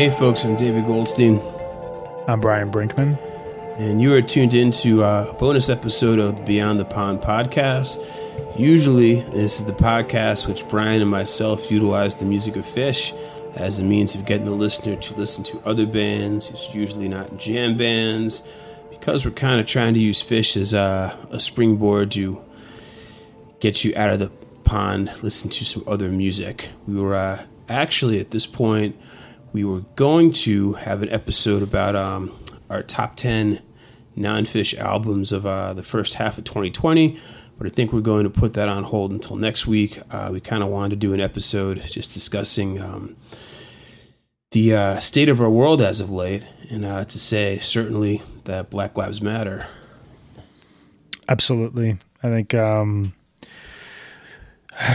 Hey, 0.00 0.08
folks, 0.08 0.46
I'm 0.46 0.56
David 0.56 0.86
Goldstein. 0.86 1.42
I'm 2.26 2.40
Brian 2.40 2.72
Brinkman. 2.72 3.18
And 3.76 4.00
you 4.00 4.14
are 4.14 4.22
tuned 4.22 4.54
into 4.54 5.04
a 5.04 5.36
bonus 5.38 5.68
episode 5.68 6.18
of 6.18 6.36
the 6.36 6.42
Beyond 6.42 6.80
the 6.80 6.86
Pond 6.86 7.20
podcast. 7.20 8.02
Usually, 8.58 9.20
this 9.20 9.58
is 9.58 9.66
the 9.66 9.74
podcast 9.74 10.48
which 10.48 10.66
Brian 10.70 11.02
and 11.02 11.10
myself 11.10 11.70
utilize 11.70 12.14
the 12.14 12.24
music 12.24 12.56
of 12.56 12.64
Phish 12.64 13.14
as 13.56 13.78
a 13.78 13.82
means 13.82 14.14
of 14.14 14.24
getting 14.24 14.46
the 14.46 14.52
listener 14.52 14.96
to 14.96 15.14
listen 15.16 15.44
to 15.44 15.60
other 15.66 15.84
bands. 15.84 16.48
It's 16.48 16.74
usually 16.74 17.06
not 17.06 17.36
jam 17.36 17.76
bands 17.76 18.48
because 18.88 19.26
we're 19.26 19.32
kind 19.32 19.60
of 19.60 19.66
trying 19.66 19.92
to 19.92 20.00
use 20.00 20.24
Phish 20.24 20.56
as 20.56 20.72
a, 20.72 21.14
a 21.30 21.38
springboard 21.38 22.10
to 22.12 22.42
get 23.58 23.84
you 23.84 23.92
out 23.96 24.08
of 24.08 24.18
the 24.18 24.30
pond, 24.64 25.22
listen 25.22 25.50
to 25.50 25.64
some 25.66 25.84
other 25.86 26.08
music. 26.08 26.70
We 26.88 26.98
were 26.98 27.16
uh, 27.16 27.44
actually 27.68 28.18
at 28.18 28.30
this 28.30 28.46
point 28.46 28.98
we 29.52 29.64
were 29.64 29.80
going 29.96 30.32
to 30.32 30.74
have 30.74 31.02
an 31.02 31.08
episode 31.10 31.62
about 31.62 31.96
um, 31.96 32.32
our 32.68 32.82
top 32.82 33.16
10 33.16 33.60
non 34.16 34.44
Phish 34.44 34.76
albums 34.78 35.32
of 35.32 35.46
uh, 35.46 35.72
the 35.72 35.82
first 35.82 36.14
half 36.14 36.38
of 36.38 36.44
2020, 36.44 37.18
but 37.58 37.66
I 37.66 37.70
think 37.70 37.92
we're 37.92 38.00
going 38.00 38.24
to 38.24 38.30
put 38.30 38.54
that 38.54 38.68
on 38.68 38.84
hold 38.84 39.10
until 39.10 39.36
next 39.36 39.66
week. 39.66 40.00
Uh, 40.10 40.30
we 40.32 40.40
kind 40.40 40.62
of 40.62 40.68
wanted 40.68 40.90
to 40.90 40.96
do 40.96 41.12
an 41.12 41.20
episode 41.20 41.82
just 41.82 42.14
discussing 42.14 42.80
um, 42.80 43.16
the 44.52 44.74
uh, 44.74 44.98
state 45.00 45.28
of 45.28 45.40
our 45.40 45.50
world 45.50 45.80
as 45.80 46.00
of 46.00 46.10
late, 46.10 46.44
and 46.68 46.84
uh, 46.84 47.04
to 47.04 47.18
say 47.18 47.58
certainly 47.58 48.22
that 48.44 48.70
Black 48.70 48.96
Lives 48.96 49.20
Matter. 49.20 49.66
Absolutely. 51.28 51.98
I 52.22 52.28
think, 52.28 52.54
um, 52.54 53.14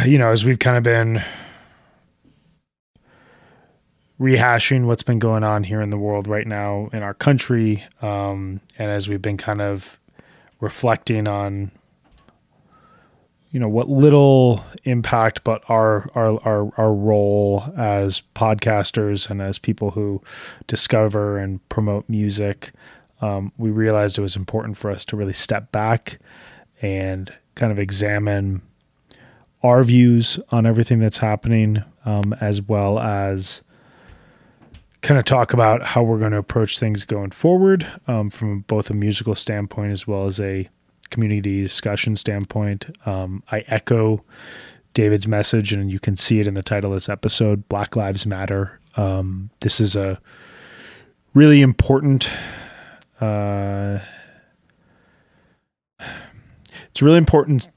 you 0.06 0.18
know, 0.18 0.30
as 0.30 0.44
we've 0.44 0.60
kind 0.60 0.78
of 0.78 0.84
been 0.84 1.24
rehashing 4.20 4.86
what's 4.86 5.04
been 5.04 5.20
going 5.20 5.44
on 5.44 5.64
here 5.64 5.82
in 5.82 5.90
the 5.90 5.98
world 5.98 6.28
right 6.28 6.48
now 6.48 6.90
in 6.94 7.04
our 7.04 7.14
country. 7.14 7.84
Um, 8.02 8.62
and 8.78 8.90
as 8.90 9.10
we've 9.10 9.22
been 9.22 9.38
kind 9.38 9.62
of 9.62 10.00
reflecting 10.62 11.28
on, 11.28 11.72
you 13.52 13.60
know, 13.60 13.68
what 13.68 13.90
little 13.90 14.64
impact, 14.84 15.44
but 15.44 15.64
our, 15.70 16.10
our, 16.16 16.40
our, 16.46 16.72
our 16.78 16.94
role 16.94 17.64
as 17.78 18.22
podcasters 18.36 19.30
and 19.30 19.42
as 19.42 19.60
people 19.60 19.92
who 19.92 20.22
discover 20.68 21.38
and 21.38 21.68
promote 21.70 22.08
music, 22.08 22.72
um, 23.22 23.52
we 23.58 23.70
realized 23.70 24.18
it 24.18 24.22
was 24.22 24.36
important 24.36 24.78
for 24.78 24.92
us 24.92 25.06
to 25.06 25.16
really 25.16 25.34
step 25.34 25.72
back 25.72 26.20
and 26.82 27.34
kind 27.56 27.72
of 27.72 27.80
examine 27.80 28.62
our 29.64 29.84
views 29.84 30.40
on 30.50 30.66
everything 30.66 31.00
that's 31.00 31.18
happening, 31.18 31.84
um, 32.06 32.36
as 32.40 32.62
well 32.62 33.00
as 33.00 33.62
kind 35.06 35.20
of 35.20 35.26
talk 35.26 35.54
about 35.54 35.84
how 35.84 36.02
we're 36.02 36.18
going 36.18 36.32
to 36.32 36.38
approach 36.40 36.80
things 36.80 37.06
going 37.06 37.30
forward 37.30 37.86
um, 38.08 38.32
from 38.32 38.62
both 38.62 38.90
a 38.90 38.94
musical 38.94 39.36
standpoint 39.36 39.92
as 39.92 40.08
well 40.08 40.26
as 40.26 40.40
a 40.40 40.68
community 41.12 41.62
discussion 41.62 42.16
standpoint. 42.16 42.88
Um, 43.06 43.44
I 43.52 43.64
echo 43.68 44.24
David's 44.96 45.28
message, 45.28 45.72
and 45.72 45.92
you 45.92 46.00
can 46.00 46.16
see 46.16 46.40
it 46.40 46.48
in 46.48 46.56
the 46.56 46.64
title 46.64 46.92
of 46.92 46.96
this 46.96 47.08
episode 47.08 47.70
Black 47.70 47.96
Lives 47.96 48.26
Matter. 48.26 48.80
Um, 48.98 49.52
this 49.60 49.80
is 49.80 49.96
a 49.96 50.20
really 51.36 51.62
important. 51.62 52.28
Uh, 53.22 54.00
it's 56.00 57.02
a 57.02 57.06
really 57.06 57.20
important 57.20 57.70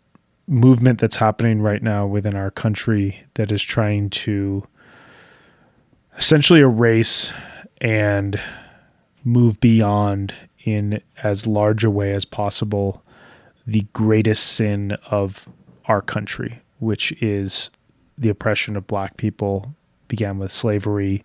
movement 0.46 0.98
that's 0.98 1.16
happening 1.16 1.60
right 1.60 1.82
now 1.82 2.06
within 2.06 2.34
our 2.34 2.50
country 2.50 3.26
that 3.34 3.52
is 3.52 3.62
trying 3.62 4.08
to 4.08 4.66
essentially 6.18 6.60
erase 6.60 7.32
and 7.80 8.40
move 9.24 9.60
beyond 9.60 10.34
in 10.64 11.00
as 11.22 11.46
large 11.46 11.84
a 11.84 11.90
way 11.90 12.12
as 12.12 12.24
possible 12.24 13.02
the 13.66 13.86
greatest 13.92 14.44
sin 14.44 14.96
of 15.10 15.48
our 15.86 16.02
country, 16.02 16.60
which 16.78 17.12
is 17.22 17.70
the 18.16 18.28
oppression 18.28 18.76
of 18.76 18.86
black 18.86 19.16
people, 19.16 19.74
began 20.08 20.38
with 20.38 20.50
slavery 20.50 21.22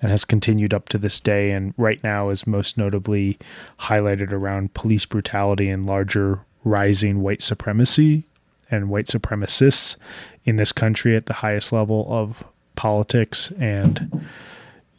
and 0.00 0.10
has 0.10 0.24
continued 0.24 0.72
up 0.72 0.88
to 0.88 0.96
this 0.96 1.20
day, 1.20 1.50
and 1.50 1.74
right 1.76 2.02
now 2.02 2.30
is 2.30 2.46
most 2.46 2.78
notably 2.78 3.38
highlighted 3.80 4.32
around 4.32 4.72
police 4.72 5.04
brutality 5.04 5.68
and 5.68 5.86
larger 5.86 6.40
rising 6.64 7.20
white 7.20 7.42
supremacy 7.42 8.26
and 8.70 8.88
white 8.88 9.06
supremacists 9.06 9.96
in 10.44 10.56
this 10.56 10.72
country 10.72 11.16
at 11.16 11.26
the 11.26 11.34
highest 11.34 11.72
level 11.72 12.06
of 12.08 12.44
politics 12.80 13.52
and 13.58 14.26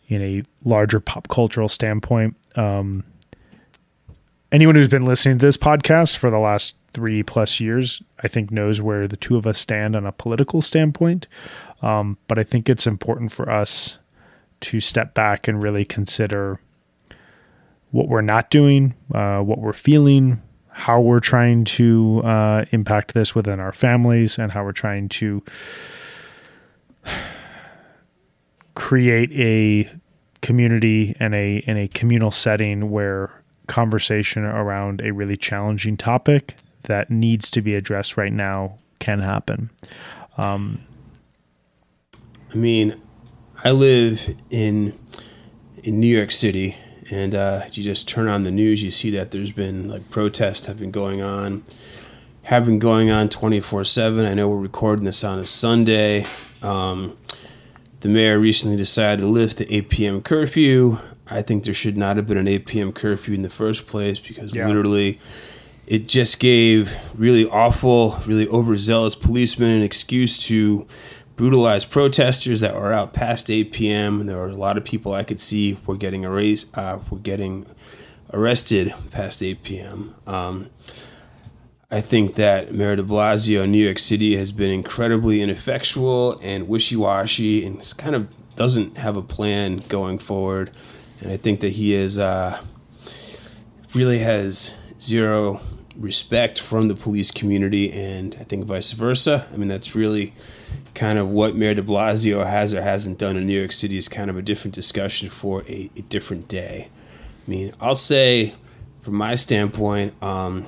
in 0.08 0.22
a 0.22 0.44
larger 0.70 1.00
pop 1.00 1.28
cultural 1.30 1.68
standpoint. 1.68 2.36
Um, 2.56 3.04
anyone 4.52 4.76
who's 4.76 4.88
been 4.88 5.04
listening 5.06 5.40
to 5.40 5.46
this 5.48 5.58
podcast 5.58 6.16
for 6.16 6.30
the 6.30 6.38
last 6.38 6.76
three 6.94 7.24
plus 7.24 7.60
years, 7.60 8.04
I 8.22 8.28
think, 8.28 8.52
knows 8.52 8.82
where 8.82 9.08
the 9.08 9.18
two 9.18 9.36
of 9.36 9.48
us 9.48 9.58
stand 9.58 9.96
on 9.96 10.06
a 10.06 10.12
political 10.12 10.62
standpoint. 10.62 11.28
Um, 11.82 12.20
but 12.28 12.38
I 12.38 12.44
think 12.44 12.70
it's 12.70 12.86
important 12.86 13.32
for 13.32 13.50
us 13.50 13.98
to 14.60 14.80
step 14.80 15.16
back 15.16 15.48
and 15.48 15.64
really 15.64 15.84
consider 15.84 16.60
what 17.90 18.10
we're 18.10 18.22
not 18.22 18.52
doing, 18.52 18.94
uh, 19.12 19.40
what 19.40 19.58
we're 19.58 19.74
feeling, 19.74 20.40
how 20.70 21.02
we're 21.02 21.20
trying 21.20 21.66
to 21.66 22.22
uh, 22.24 22.66
impact 22.70 23.16
this 23.16 23.34
within 23.34 23.60
our 23.60 23.74
families, 23.74 24.38
and 24.38 24.52
how 24.52 24.64
we're 24.64 24.72
trying 24.72 25.10
to 25.10 25.42
create 28.76 29.32
a 29.34 29.90
community 30.42 31.16
and 31.20 31.36
a 31.36 31.58
in 31.68 31.78
a 31.78 31.88
communal 31.88 32.32
setting 32.32 32.90
where 32.90 33.32
conversation 33.68 34.44
around 34.44 35.02
a 35.02 35.12
really 35.12 35.38
challenging 35.38 35.96
topic 35.96 36.56
that 36.84 37.10
needs 37.10 37.50
to 37.52 37.62
be 37.62 37.76
addressed 37.76 38.18
right 38.18 38.34
now 38.34 38.78
can 39.00 39.20
happen. 39.20 39.70
Um, 40.38 40.82
I 42.52 42.56
mean, 42.56 43.00
I 43.64 43.72
live 43.72 44.36
in 44.50 44.98
in 45.84 46.00
New 46.00 46.16
York 46.16 46.32
City, 46.32 46.76
and 47.10 47.34
uh, 47.34 47.64
you 47.72 47.84
just 47.84 48.08
turn 48.08 48.28
on 48.28 48.44
the 48.44 48.52
news, 48.52 48.84
you 48.84 48.92
see 48.92 49.10
that 49.12 49.32
there's 49.32 49.52
been 49.52 49.90
like 49.90 50.10
protests 50.10 50.66
have 50.66 50.80
been 50.80 50.92
going 50.92 51.22
on, 51.22 51.64
have 52.44 52.66
been 52.66 52.80
going 52.80 53.10
on 53.10 53.30
24 53.30 53.84
seven. 53.86 54.26
I 54.26 54.34
know 54.34 54.50
we're 54.50 54.58
recording 54.58 55.06
this 55.06 55.24
on 55.24 55.40
a 55.40 55.46
Sunday. 55.46 56.26
Um, 56.62 57.18
the 58.02 58.10
mayor 58.10 58.40
recently 58.40 58.76
decided 58.76 59.22
to 59.22 59.28
lift 59.28 59.58
the 59.58 59.74
8 59.74 59.90
p.m. 59.90 60.22
curfew. 60.22 61.00
I 61.28 61.42
think 61.42 61.64
there 61.64 61.74
should 61.74 61.98
not 61.98 62.18
have 62.18 62.28
been 62.28 62.38
an 62.38 62.48
8 62.48 62.66
p.m. 62.66 62.92
curfew 62.92 63.34
in 63.34 63.42
the 63.42 63.50
first 63.50 63.88
place 63.88 64.20
because 64.20 64.54
yeah. 64.54 64.68
literally 64.68 65.20
it 65.88 66.08
just 66.08 66.40
gave 66.40 66.98
really 67.16 67.46
awful, 67.46 68.20
really 68.26 68.48
overzealous 68.48 69.16
policemen 69.16 69.78
an 69.78 69.82
excuse 69.84 70.38
to 70.48 70.88
brutalize 71.36 71.86
protesters 71.86 72.60
that 72.60 72.76
were 72.76 72.92
out 72.92 73.14
past 73.14 73.50
8 73.50 73.72
p.m. 73.72 74.20
And 74.20 74.30
there 74.30 74.38
were 74.38 74.50
a 74.50 74.56
lot 74.56 74.78
of 74.78 74.84
people 74.84 75.14
I 75.14 75.24
could 75.24 75.40
see 75.40 75.78
were 75.86 75.96
getting 75.96 76.24
erased, 76.24 76.76
uh, 76.78 77.00
were 77.10 77.20
getting 77.20 77.66
arrested 78.34 78.94
past 79.12 79.44
8 79.44 79.64
p.m. 79.64 80.16
Um, 80.26 80.70
I 81.94 82.00
think 82.00 82.36
that 82.36 82.74
Mayor 82.74 82.96
de 82.96 83.04
Blasio 83.04 83.66
in 83.66 83.72
New 83.72 83.84
York 83.84 84.00
City 84.00 84.38
has 84.38 84.54
been 84.54 84.72
incredibly 84.72 85.42
ineffectual 85.42 86.40
and 86.42 86.70
wishy 86.70 86.96
washy 86.96 87.66
and 87.66 87.94
kind 87.98 88.16
of 88.16 88.30
doesn't 88.56 88.98
have 88.98 89.18
a 89.18 89.22
plan 89.22 89.78
going 89.90 90.18
forward. 90.18 90.72
And 91.20 91.32
I 91.32 91.38
think 91.38 91.60
that 91.60 91.74
he 91.74 91.94
is 91.94 92.18
uh, 92.18 92.62
really 93.94 94.20
has 94.20 94.78
zero 95.02 95.60
respect 95.98 96.60
from 96.60 96.88
the 96.88 96.96
police 96.96 97.30
community, 97.30 97.92
and 97.92 98.36
I 98.40 98.44
think 98.44 98.66
vice 98.66 98.94
versa. 98.94 99.46
I 99.54 99.58
mean, 99.58 99.68
that's 99.68 99.94
really 99.94 100.34
kind 100.96 101.20
of 101.20 101.30
what 101.30 101.56
Mayor 101.56 101.74
de 101.74 101.82
Blasio 101.82 102.46
has 102.46 102.74
or 102.74 102.82
hasn't 102.82 103.18
done 103.18 103.36
in 103.36 103.48
New 103.48 103.58
York 103.58 103.72
City 103.72 103.98
is 103.98 104.08
kind 104.08 104.30
of 104.30 104.38
a 104.38 104.42
different 104.42 104.74
discussion 104.74 105.30
for 105.30 105.64
a, 105.64 105.90
a 105.96 106.02
different 106.04 106.48
day. 106.48 106.90
I 107.46 107.50
mean, 107.50 107.74
I'll 107.82 107.96
say, 107.96 108.56
from 109.02 109.16
my 109.16 109.36
standpoint, 109.36 110.22
um, 110.24 110.66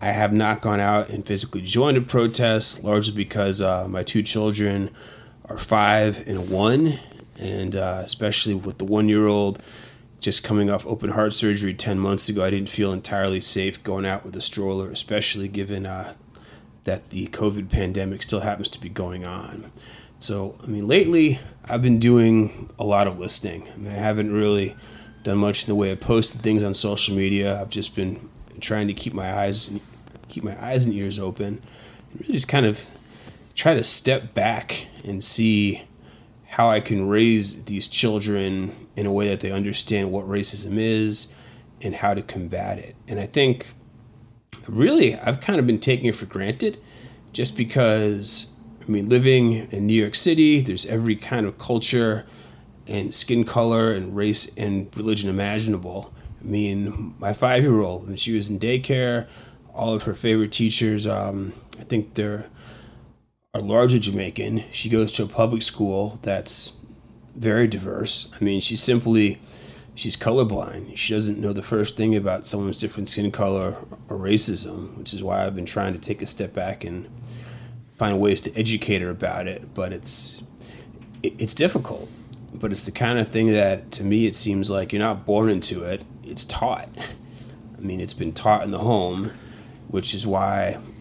I 0.00 0.12
have 0.12 0.32
not 0.32 0.60
gone 0.60 0.80
out 0.80 1.08
and 1.08 1.24
physically 1.26 1.62
joined 1.62 1.96
a 1.96 2.00
protest, 2.00 2.84
largely 2.84 3.14
because 3.14 3.62
uh, 3.62 3.88
my 3.88 4.02
two 4.02 4.22
children 4.22 4.90
are 5.46 5.58
five 5.58 6.26
and 6.26 6.50
one, 6.50 6.98
and 7.38 7.74
uh, 7.74 8.02
especially 8.04 8.54
with 8.54 8.78
the 8.78 8.84
one 8.84 9.08
year 9.08 9.26
old 9.26 9.62
just 10.20 10.42
coming 10.42 10.70
off 10.70 10.86
open 10.86 11.10
heart 11.10 11.34
surgery 11.34 11.74
10 11.74 11.98
months 11.98 12.30
ago, 12.30 12.42
I 12.42 12.48
didn't 12.48 12.70
feel 12.70 12.94
entirely 12.94 13.42
safe 13.42 13.82
going 13.84 14.06
out 14.06 14.24
with 14.24 14.34
a 14.34 14.40
stroller, 14.40 14.90
especially 14.90 15.48
given 15.48 15.84
uh, 15.84 16.14
that 16.84 17.10
the 17.10 17.26
COVID 17.26 17.68
pandemic 17.68 18.22
still 18.22 18.40
happens 18.40 18.70
to 18.70 18.80
be 18.80 18.88
going 18.88 19.26
on. 19.26 19.70
So, 20.18 20.56
I 20.62 20.66
mean, 20.66 20.88
lately 20.88 21.40
I've 21.66 21.82
been 21.82 21.98
doing 21.98 22.70
a 22.78 22.84
lot 22.84 23.06
of 23.06 23.18
listening. 23.18 23.68
I 23.74 23.76
mean, 23.76 23.92
I 23.92 23.98
haven't 23.98 24.32
really 24.32 24.74
done 25.24 25.36
much 25.36 25.64
in 25.64 25.68
the 25.68 25.74
way 25.74 25.90
of 25.90 26.00
posting 26.00 26.40
things 26.40 26.62
on 26.62 26.74
social 26.74 27.14
media. 27.14 27.60
I've 27.60 27.68
just 27.68 27.94
been 27.94 28.30
trying 28.64 28.88
to 28.88 28.94
keep 28.94 29.12
my 29.12 29.38
eyes 29.38 29.78
keep 30.28 30.42
my 30.42 30.60
eyes 30.64 30.84
and 30.84 30.94
ears 30.94 31.18
open, 31.18 31.62
and 32.10 32.20
really 32.20 32.32
just 32.32 32.48
kind 32.48 32.66
of 32.66 32.84
try 33.54 33.74
to 33.74 33.82
step 33.82 34.34
back 34.34 34.88
and 35.04 35.22
see 35.22 35.84
how 36.46 36.70
I 36.70 36.80
can 36.80 37.08
raise 37.08 37.64
these 37.64 37.88
children 37.88 38.74
in 38.96 39.06
a 39.06 39.12
way 39.12 39.28
that 39.28 39.40
they 39.40 39.50
understand 39.50 40.12
what 40.12 40.24
racism 40.26 40.78
is 40.78 41.32
and 41.82 41.96
how 41.96 42.14
to 42.14 42.22
combat 42.22 42.78
it. 42.78 42.96
And 43.06 43.20
I 43.20 43.26
think 43.26 43.74
really 44.66 45.16
I've 45.16 45.40
kind 45.40 45.58
of 45.58 45.66
been 45.66 45.80
taking 45.80 46.06
it 46.06 46.16
for 46.16 46.26
granted 46.26 46.78
just 47.32 47.56
because 47.56 48.52
I 48.86 48.90
mean 48.90 49.08
living 49.08 49.68
in 49.72 49.86
New 49.86 50.00
York 50.00 50.14
City, 50.14 50.60
there's 50.60 50.86
every 50.86 51.16
kind 51.16 51.44
of 51.44 51.58
culture 51.58 52.24
and 52.86 53.12
skin 53.12 53.44
color 53.44 53.92
and 53.92 54.14
race 54.14 54.52
and 54.56 54.94
religion 54.96 55.28
imaginable. 55.28 56.13
I 56.44 56.46
mean, 56.46 57.14
my 57.18 57.32
five 57.32 57.62
year 57.62 57.80
old, 57.80 58.06
when 58.06 58.16
she 58.16 58.34
was 58.34 58.50
in 58.50 58.58
daycare, 58.58 59.26
all 59.72 59.94
of 59.94 60.02
her 60.02 60.14
favorite 60.14 60.52
teachers, 60.52 61.06
um, 61.06 61.54
I 61.78 61.84
think 61.84 62.14
they're 62.14 62.46
are 63.54 63.60
largely 63.60 64.00
Jamaican. 64.00 64.64
She 64.72 64.88
goes 64.88 65.12
to 65.12 65.22
a 65.22 65.28
public 65.28 65.62
school 65.62 66.18
that's 66.22 66.80
very 67.36 67.68
diverse. 67.68 68.32
I 68.38 68.44
mean, 68.44 68.60
she's 68.60 68.82
simply 68.82 69.40
she's 69.94 70.16
colorblind. 70.16 70.96
She 70.96 71.14
doesn't 71.14 71.38
know 71.38 71.52
the 71.52 71.62
first 71.62 71.96
thing 71.96 72.16
about 72.16 72.46
someone's 72.46 72.78
different 72.78 73.08
skin 73.08 73.30
color 73.30 73.86
or 74.08 74.18
racism, 74.18 74.96
which 74.98 75.14
is 75.14 75.22
why 75.22 75.46
I've 75.46 75.54
been 75.54 75.66
trying 75.66 75.92
to 75.92 76.00
take 76.00 76.20
a 76.20 76.26
step 76.26 76.52
back 76.52 76.84
and 76.84 77.08
find 77.96 78.18
ways 78.18 78.40
to 78.42 78.56
educate 78.56 79.02
her 79.02 79.10
about 79.10 79.46
it. 79.46 79.72
But 79.72 79.92
it's 79.92 80.42
it's 81.22 81.54
difficult. 81.54 82.08
But 82.52 82.72
it's 82.72 82.86
the 82.86 82.92
kind 82.92 83.18
of 83.18 83.28
thing 83.28 83.48
that 83.48 83.92
to 83.92 84.04
me 84.04 84.26
it 84.26 84.34
seems 84.34 84.70
like 84.70 84.92
you're 84.92 85.02
not 85.02 85.24
born 85.24 85.48
into 85.48 85.84
it. 85.84 86.02
It's 86.34 86.44
taught. 86.44 86.88
I 86.98 87.80
mean, 87.80 88.00
it's 88.00 88.12
been 88.12 88.32
taught 88.32 88.64
in 88.64 88.70
the 88.70 88.80
home 88.80 89.32
which 89.94 90.12
is 90.12 90.26
why 90.26 90.72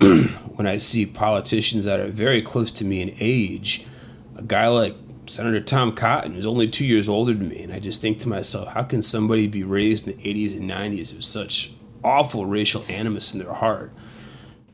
when 0.55 0.67
I 0.67 0.77
see 0.77 1.07
politicians 1.07 1.85
that 1.85 1.99
are 1.99 2.09
very 2.09 2.43
close 2.43 2.71
to 2.73 2.85
me 2.85 3.01
in 3.01 3.15
age, 3.19 3.87
a 4.35 4.43
guy 4.43 4.67
like 4.67 4.95
Senator 5.25 5.61
Tom 5.61 5.95
Cotton 5.95 6.35
is 6.35 6.45
only 6.45 6.67
two 6.67 6.85
years 6.85 7.09
older 7.09 7.33
than 7.33 7.49
me, 7.49 7.63
and 7.63 7.73
I 7.73 7.79
just 7.79 8.01
think 8.01 8.19
to 8.19 8.29
myself, 8.29 8.67
how 8.67 8.83
can 8.83 9.01
somebody 9.01 9.47
be 9.47 9.63
raised 9.63 10.07
in 10.07 10.15
the 10.15 10.23
80s 10.23 10.55
and 10.55 10.69
90s 10.69 11.11
with 11.11 11.23
such 11.23 11.73
awful 12.03 12.45
racial 12.45 12.85
animus 12.87 13.33
in 13.33 13.39
their 13.39 13.53
heart? 13.53 13.91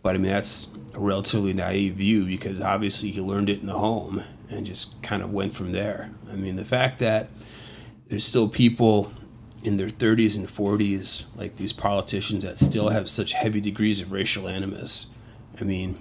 But 0.02 0.16
I 0.16 0.18
mean, 0.18 0.34
that's 0.34 0.76
a 0.94 1.00
relatively 1.00 1.54
naive 1.54 1.94
view 1.94 2.26
because 2.26 2.60
obviously 2.60 3.12
he 3.12 3.22
learned 3.22 3.50
it 3.50 3.62
in 3.62 3.68
the 3.68 3.78
home 3.78 4.22
and 4.50 4.66
just 4.66 5.02
kind 5.02 5.24
of 5.24 5.32
went 5.32 5.54
from 5.54 5.72
there. 5.72 6.12
I 6.30 6.36
mean, 6.36 6.58
the 6.58 6.66
fact 6.66 7.00
that 7.00 7.30
there's 8.10 8.26
still 8.26 8.50
people 8.50 9.14
in 9.64 9.78
their 9.78 9.90
30s 9.90 10.36
and 10.38 10.48
40s, 10.48 11.36
like 11.38 11.58
these 11.58 11.74
politicians 11.74 12.44
that 12.44 12.58
still 12.58 12.90
have 12.90 13.10
such 13.10 13.34
heavy 13.34 13.62
degrees 13.62 14.00
of 14.02 14.12
racial 14.12 14.48
animus. 14.48 15.14
I 15.60 15.64
mean, 15.64 16.00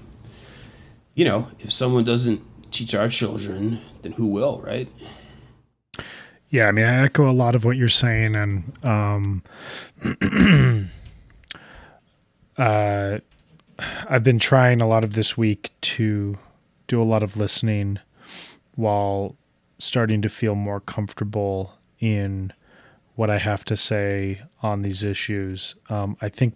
you 1.14 1.24
know, 1.24 1.48
if 1.58 1.72
someone 1.72 2.04
doesn't 2.04 2.42
teach 2.70 2.94
our 2.94 3.08
children, 3.08 3.80
then 4.02 4.12
who 4.12 4.26
will, 4.26 4.60
right? 4.60 4.88
Yeah, 6.50 6.68
I 6.68 6.72
mean, 6.72 6.84
I 6.84 7.04
echo 7.04 7.28
a 7.28 7.32
lot 7.32 7.54
of 7.54 7.64
what 7.64 7.76
you're 7.76 7.88
saying, 7.88 8.34
and 8.34 8.72
um, 8.84 9.42
uh, 12.56 13.18
I've 14.08 14.24
been 14.24 14.38
trying 14.38 14.80
a 14.80 14.86
lot 14.86 15.04
of 15.04 15.12
this 15.12 15.36
week 15.36 15.70
to 15.82 16.38
do 16.86 17.02
a 17.02 17.04
lot 17.04 17.22
of 17.22 17.36
listening 17.36 17.98
while 18.76 19.36
starting 19.78 20.22
to 20.22 20.28
feel 20.28 20.54
more 20.54 20.80
comfortable 20.80 21.74
in 22.00 22.52
what 23.18 23.30
I 23.30 23.38
have 23.38 23.64
to 23.64 23.76
say 23.76 24.42
on 24.62 24.82
these 24.82 25.02
issues. 25.02 25.74
Um, 25.88 26.16
I 26.20 26.28
think 26.28 26.54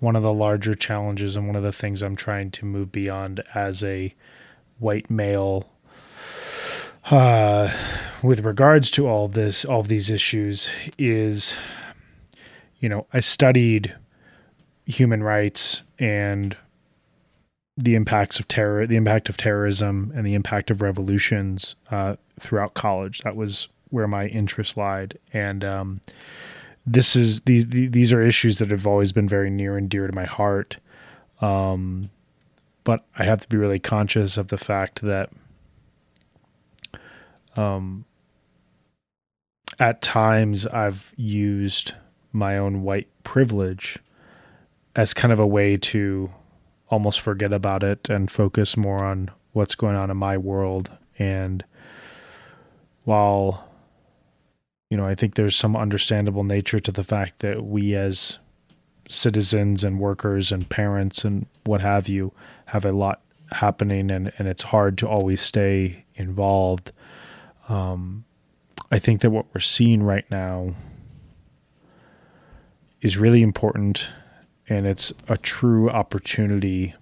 one 0.00 0.16
of 0.16 0.24
the 0.24 0.32
larger 0.32 0.74
challenges 0.74 1.36
and 1.36 1.46
one 1.46 1.54
of 1.54 1.62
the 1.62 1.70
things 1.70 2.02
I'm 2.02 2.16
trying 2.16 2.50
to 2.50 2.64
move 2.64 2.90
beyond 2.90 3.40
as 3.54 3.84
a 3.84 4.12
white 4.80 5.08
male 5.08 5.70
uh, 7.08 7.72
with 8.20 8.40
regards 8.40 8.90
to 8.90 9.06
all 9.06 9.28
this, 9.28 9.64
all 9.64 9.84
these 9.84 10.10
issues 10.10 10.72
is, 10.98 11.54
you 12.80 12.88
know, 12.88 13.06
I 13.12 13.20
studied 13.20 13.94
human 14.86 15.22
rights 15.22 15.84
and 16.00 16.56
the 17.76 17.94
impacts 17.94 18.40
of 18.40 18.48
terror, 18.48 18.88
the 18.88 18.96
impact 18.96 19.28
of 19.28 19.36
terrorism, 19.36 20.12
and 20.16 20.26
the 20.26 20.34
impact 20.34 20.68
of 20.72 20.82
revolutions 20.82 21.76
uh, 21.92 22.16
throughout 22.40 22.74
college. 22.74 23.20
That 23.20 23.36
was 23.36 23.68
where 23.90 24.08
my 24.08 24.26
interest 24.26 24.76
lied, 24.76 25.18
and 25.32 25.64
um, 25.64 26.00
this 26.86 27.16
is 27.16 27.40
these 27.42 27.66
these 27.66 28.12
are 28.12 28.22
issues 28.22 28.58
that 28.58 28.70
have 28.70 28.86
always 28.86 29.12
been 29.12 29.28
very 29.28 29.50
near 29.50 29.76
and 29.76 29.88
dear 29.88 30.06
to 30.06 30.12
my 30.14 30.24
heart. 30.24 30.78
Um, 31.40 32.10
but 32.84 33.04
I 33.18 33.24
have 33.24 33.40
to 33.40 33.48
be 33.48 33.56
really 33.56 33.80
conscious 33.80 34.36
of 34.36 34.48
the 34.48 34.58
fact 34.58 35.02
that 35.02 35.30
um, 37.56 38.04
at 39.78 40.02
times 40.02 40.66
I've 40.66 41.12
used 41.16 41.94
my 42.32 42.56
own 42.56 42.82
white 42.82 43.08
privilege 43.24 43.98
as 44.94 45.12
kind 45.12 45.32
of 45.32 45.40
a 45.40 45.46
way 45.46 45.76
to 45.76 46.30
almost 46.88 47.20
forget 47.20 47.52
about 47.52 47.82
it 47.82 48.08
and 48.08 48.30
focus 48.30 48.76
more 48.76 49.04
on 49.04 49.30
what's 49.52 49.74
going 49.74 49.96
on 49.96 50.10
in 50.10 50.16
my 50.16 50.38
world. 50.38 50.90
And 51.18 51.64
while 53.04 53.65
you 54.90 54.96
know, 54.96 55.06
I 55.06 55.14
think 55.14 55.34
there's 55.34 55.56
some 55.56 55.76
understandable 55.76 56.44
nature 56.44 56.80
to 56.80 56.92
the 56.92 57.04
fact 57.04 57.40
that 57.40 57.64
we 57.64 57.94
as 57.94 58.38
citizens 59.08 59.84
and 59.84 59.98
workers 59.98 60.52
and 60.52 60.68
parents 60.68 61.24
and 61.24 61.46
what 61.64 61.80
have 61.80 62.08
you 62.08 62.32
have 62.66 62.84
a 62.84 62.92
lot 62.92 63.20
happening 63.52 64.10
and, 64.10 64.32
and 64.38 64.48
it's 64.48 64.64
hard 64.64 64.98
to 64.98 65.08
always 65.08 65.40
stay 65.40 66.04
involved. 66.14 66.92
Um, 67.68 68.24
I 68.90 68.98
think 68.98 69.20
that 69.20 69.30
what 69.30 69.46
we're 69.52 69.60
seeing 69.60 70.02
right 70.02 70.28
now 70.30 70.74
is 73.00 73.16
really 73.16 73.42
important 73.42 74.08
and 74.68 74.86
it's 74.86 75.12
a 75.28 75.36
true 75.36 75.88
opportunity 75.90 76.94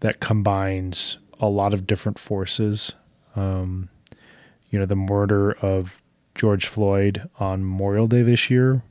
that 0.00 0.20
combines 0.20 1.18
a 1.38 1.48
lot 1.48 1.72
of 1.72 1.86
different 1.86 2.18
forces. 2.18 2.92
Um, 3.34 3.88
you 4.70 4.78
know, 4.78 4.86
the 4.86 4.96
murder 4.96 5.52
of 5.52 6.00
George 6.36 6.66
Floyd 6.66 7.28
on 7.40 7.64
Memorial 7.64 8.06
Day 8.06 8.22
this 8.22 8.50
year 8.50 8.82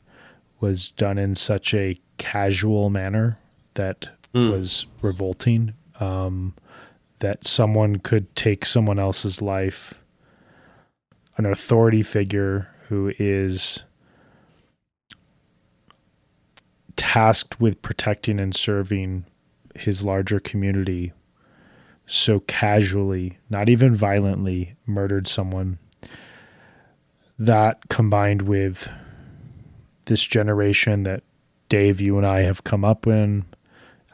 was 0.60 0.92
done 0.92 1.18
in 1.18 1.36
such 1.36 1.74
a 1.74 1.98
casual 2.18 2.90
manner 2.90 3.40
that 3.76 4.10
mm. 4.34 4.52
was 4.52 4.86
revolting. 5.02 5.74
Um, 6.00 6.56
that 7.20 7.46
someone 7.46 7.98
could 7.98 8.36
take 8.36 8.66
someone 8.66 9.00
else's 9.00 9.42
life, 9.42 9.94
an 11.38 11.46
authority 11.46 12.04
figure 12.04 12.70
who 12.88 13.14
is 13.18 13.80
tasked 16.96 17.60
with 17.60 17.82
protecting 17.82 18.40
and 18.40 18.56
serving 18.56 19.26
his 19.76 20.04
larger 20.04 20.40
community, 20.40 21.14
so 22.06 22.42
casually, 22.42 23.38
not 23.50 23.70
even 23.70 23.96
violently, 23.96 24.76
murdered 24.86 25.28
someone 25.28 25.80
that 27.38 27.90
combined 27.90 28.44
with 28.44 28.90
this 30.06 30.24
generation 30.24 31.04
that 31.04 31.24
Dave, 31.70 32.00
you 32.00 32.18
and 32.18 32.26
I 32.26 32.42
have 32.42 32.64
come 32.64 32.86
up 32.86 33.08
in, 33.08 33.46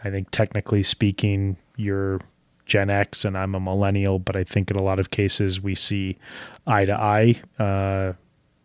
I 0.04 0.10
think 0.10 0.32
technically 0.32 0.84
speaking, 0.84 1.58
you're 1.76 2.20
Gen 2.66 2.90
X 2.90 3.26
and 3.26 3.38
I'm 3.38 3.56
a 3.56 3.60
millennial, 3.60 4.20
but 4.20 4.36
I 4.36 4.44
think 4.44 4.72
in 4.72 4.78
a 4.78 4.84
lot 4.84 5.00
of 5.00 5.12
cases 5.12 5.62
we 5.62 5.76
see 5.76 6.18
eye 6.66 6.86
to 6.86 6.94
eye 6.94 7.42
uh, 7.60 8.14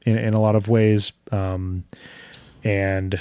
in, 0.05 0.17
in 0.17 0.35
a 0.35 0.41
lot 0.41 0.55
of 0.55 0.69
ways. 0.69 1.13
Um, 1.33 1.85
and 2.63 3.21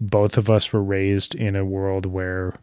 both 0.00 0.36
of 0.36 0.48
us 0.50 0.72
were 0.72 0.82
raised 0.82 1.34
in 1.34 1.56
a 1.56 1.64
world 1.64 2.06
where 2.06 2.54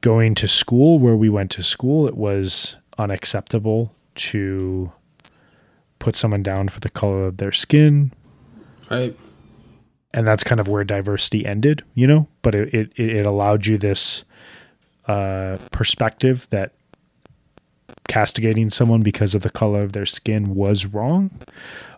going 0.00 0.34
to 0.36 0.48
school, 0.48 0.98
where 0.98 1.16
we 1.16 1.28
went 1.28 1.50
to 1.52 1.62
school, 1.62 2.06
it 2.06 2.16
was 2.16 2.76
unacceptable 2.98 3.94
to 4.14 4.92
put 6.06 6.14
someone 6.14 6.40
down 6.40 6.68
for 6.68 6.78
the 6.78 6.88
color 6.88 7.26
of 7.26 7.38
their 7.38 7.50
skin. 7.50 8.12
Right. 8.88 9.18
And 10.14 10.24
that's 10.24 10.44
kind 10.44 10.60
of 10.60 10.68
where 10.68 10.84
diversity 10.84 11.44
ended, 11.44 11.82
you 11.96 12.06
know, 12.06 12.28
but 12.42 12.54
it, 12.54 12.72
it, 12.72 12.92
it 12.96 13.26
allowed 13.26 13.66
you 13.66 13.76
this 13.76 14.22
uh, 15.08 15.58
perspective 15.72 16.46
that 16.50 16.74
castigating 18.06 18.70
someone 18.70 19.02
because 19.02 19.34
of 19.34 19.42
the 19.42 19.50
color 19.50 19.82
of 19.82 19.94
their 19.94 20.06
skin 20.06 20.54
was 20.54 20.86
wrong. 20.86 21.28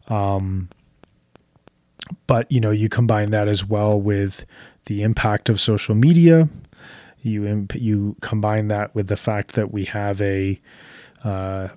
Um, 0.09 0.71
but 2.27 2.50
you 2.50 2.61
know, 2.61 2.71
you 2.71 2.88
combine 2.88 3.31
that 3.33 3.47
as 3.47 3.67
well 3.67 4.00
with 4.00 4.47
the 4.87 5.03
impact 5.03 5.50
of 5.50 5.61
social 5.61 5.95
media. 5.95 6.49
You 7.21 7.47
imp- 7.47 7.75
you 7.75 8.17
combine 8.23 8.69
that 8.69 8.95
with 8.95 9.09
the 9.09 9.19
fact 9.19 9.53
that 9.53 9.71
we 9.71 9.85
have 9.85 10.23
a 10.23 10.59
uh, 11.23 11.69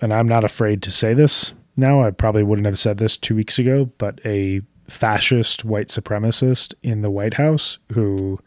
and 0.00 0.12
I'm 0.12 0.28
not 0.28 0.44
afraid 0.44 0.82
to 0.82 0.90
say 0.90 1.14
this 1.14 1.52
now. 1.76 2.02
I 2.02 2.10
probably 2.10 2.42
wouldn't 2.42 2.66
have 2.66 2.78
said 2.78 2.98
this 2.98 3.16
two 3.16 3.34
weeks 3.34 3.58
ago, 3.58 3.90
but 3.98 4.20
a 4.24 4.62
fascist 4.88 5.64
white 5.64 5.88
supremacist 5.88 6.74
in 6.82 7.02
the 7.02 7.10
White 7.10 7.34
House 7.34 7.78
who 7.92 8.38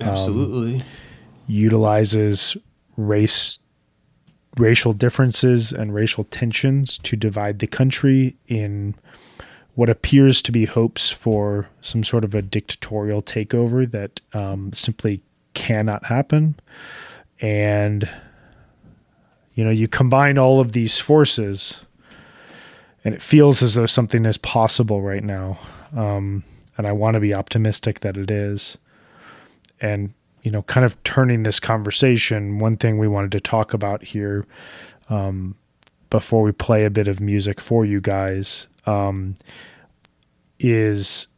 um, 0.00 0.08
absolutely 0.08 0.82
utilizes 1.46 2.56
race 2.96 3.58
racial 4.56 4.92
differences 4.92 5.72
and 5.72 5.94
racial 5.94 6.24
tensions 6.24 6.98
to 6.98 7.16
divide 7.16 7.58
the 7.58 7.66
country 7.66 8.36
in 8.46 8.94
what 9.74 9.90
appears 9.90 10.40
to 10.40 10.52
be 10.52 10.64
hopes 10.64 11.10
for 11.10 11.68
some 11.80 12.04
sort 12.04 12.24
of 12.24 12.34
a 12.34 12.42
dictatorial 12.42 13.20
takeover 13.20 13.90
that 13.90 14.20
um, 14.32 14.72
simply 14.72 15.20
cannot 15.54 16.06
happen. 16.06 16.54
And, 17.40 18.08
you 19.54 19.64
know, 19.64 19.70
you 19.70 19.88
combine 19.88 20.38
all 20.38 20.60
of 20.60 20.72
these 20.72 20.98
forces, 20.98 21.80
and 23.04 23.14
it 23.14 23.22
feels 23.22 23.62
as 23.62 23.74
though 23.74 23.86
something 23.86 24.24
is 24.24 24.38
possible 24.38 25.02
right 25.02 25.22
now. 25.22 25.58
Um, 25.96 26.42
and 26.76 26.86
I 26.86 26.92
want 26.92 27.14
to 27.14 27.20
be 27.20 27.34
optimistic 27.34 28.00
that 28.00 28.16
it 28.16 28.30
is. 28.30 28.76
And, 29.80 30.12
you 30.42 30.50
know, 30.50 30.62
kind 30.62 30.84
of 30.84 31.00
turning 31.04 31.44
this 31.44 31.60
conversation, 31.60 32.58
one 32.58 32.76
thing 32.76 32.98
we 32.98 33.08
wanted 33.08 33.32
to 33.32 33.40
talk 33.40 33.74
about 33.74 34.02
here 34.02 34.44
um, 35.08 35.54
before 36.10 36.42
we 36.42 36.52
play 36.52 36.84
a 36.84 36.90
bit 36.90 37.06
of 37.06 37.20
music 37.20 37.60
for 37.60 37.84
you 37.84 38.00
guys 38.00 38.66
um, 38.86 39.36
is 40.58 41.28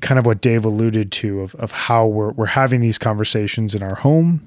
kind 0.00 0.18
of 0.18 0.26
what 0.26 0.40
Dave 0.40 0.64
alluded 0.64 1.10
to 1.12 1.40
of, 1.40 1.54
of 1.56 1.72
how 1.72 2.06
we're, 2.06 2.30
we're 2.32 2.46
having 2.46 2.80
these 2.80 2.98
conversations 2.98 3.74
in 3.74 3.82
our 3.82 3.96
home. 3.96 4.46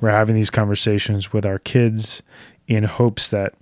We're 0.00 0.10
having 0.10 0.34
these 0.34 0.50
conversations 0.50 1.32
with 1.32 1.46
our 1.46 1.58
kids 1.58 2.22
in 2.66 2.84
hopes 2.84 3.28
that 3.28 3.54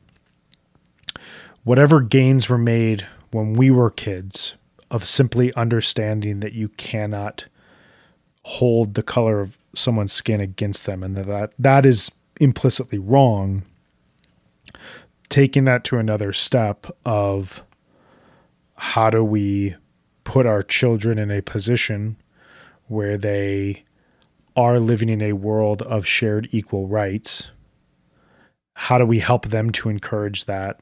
whatever 1.64 2.00
gains 2.00 2.49
were 2.49 2.59
made 2.59 3.07
when 3.31 3.52
we 3.52 3.71
were 3.71 3.90
kids 3.90 4.55
of 4.90 5.07
simply 5.07 5.52
understanding 5.55 6.40
that 6.40 6.52
you 6.52 6.69
cannot 6.69 7.47
hold 8.43 8.95
the 8.95 9.02
color 9.02 9.40
of 9.40 9.59
someone's 9.75 10.12
skin 10.12 10.40
against 10.40 10.87
them 10.87 11.02
and 11.02 11.16
that 11.16 11.26
that, 11.26 11.52
that 11.59 11.85
is 11.85 12.11
implicitly 12.40 12.99
wrong 12.99 13.62
taking 15.28 15.64
that 15.64 15.85
to 15.85 15.99
another 15.99 16.33
step 16.33 16.87
of 17.05 17.62
how 18.76 19.11
do 19.11 19.25
we 19.25 19.75
put 20.26 20.45
our 20.45 20.62
children 20.62 21.18
in 21.18 21.30
a 21.30 21.40
position 21.40 22.16
where 22.88 23.16
they 23.16 23.85
are 24.56 24.80
living 24.80 25.09
in 25.09 25.23
a 25.23 25.33
world 25.33 25.83
of 25.83 26.04
shared 26.04 26.49
equal 26.50 26.88
rights. 26.88 27.49
How 28.75 28.99
do 28.99 29.06
we 29.06 29.21
help 29.21 29.47
them 29.47 29.71
to 29.71 29.88
encourage 29.88 30.45
that? 30.47 30.80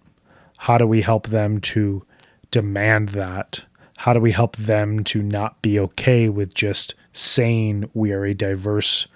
How 0.56 0.78
do 0.78 0.86
we 0.86 1.02
help 1.02 1.28
them 1.28 1.60
to 1.60 2.04
demand 2.50 3.10
that? 3.10 3.62
How 3.98 4.14
do 4.14 4.20
we 4.20 4.32
help 4.32 4.56
them 4.56 5.04
to 5.04 5.22
not 5.22 5.60
be 5.60 5.78
okay 5.78 6.30
with 6.30 6.54
just 6.54 6.94
saying 7.12 7.88
we 7.92 8.12
are 8.12 8.24
a 8.24 8.34
diverse 8.34 9.06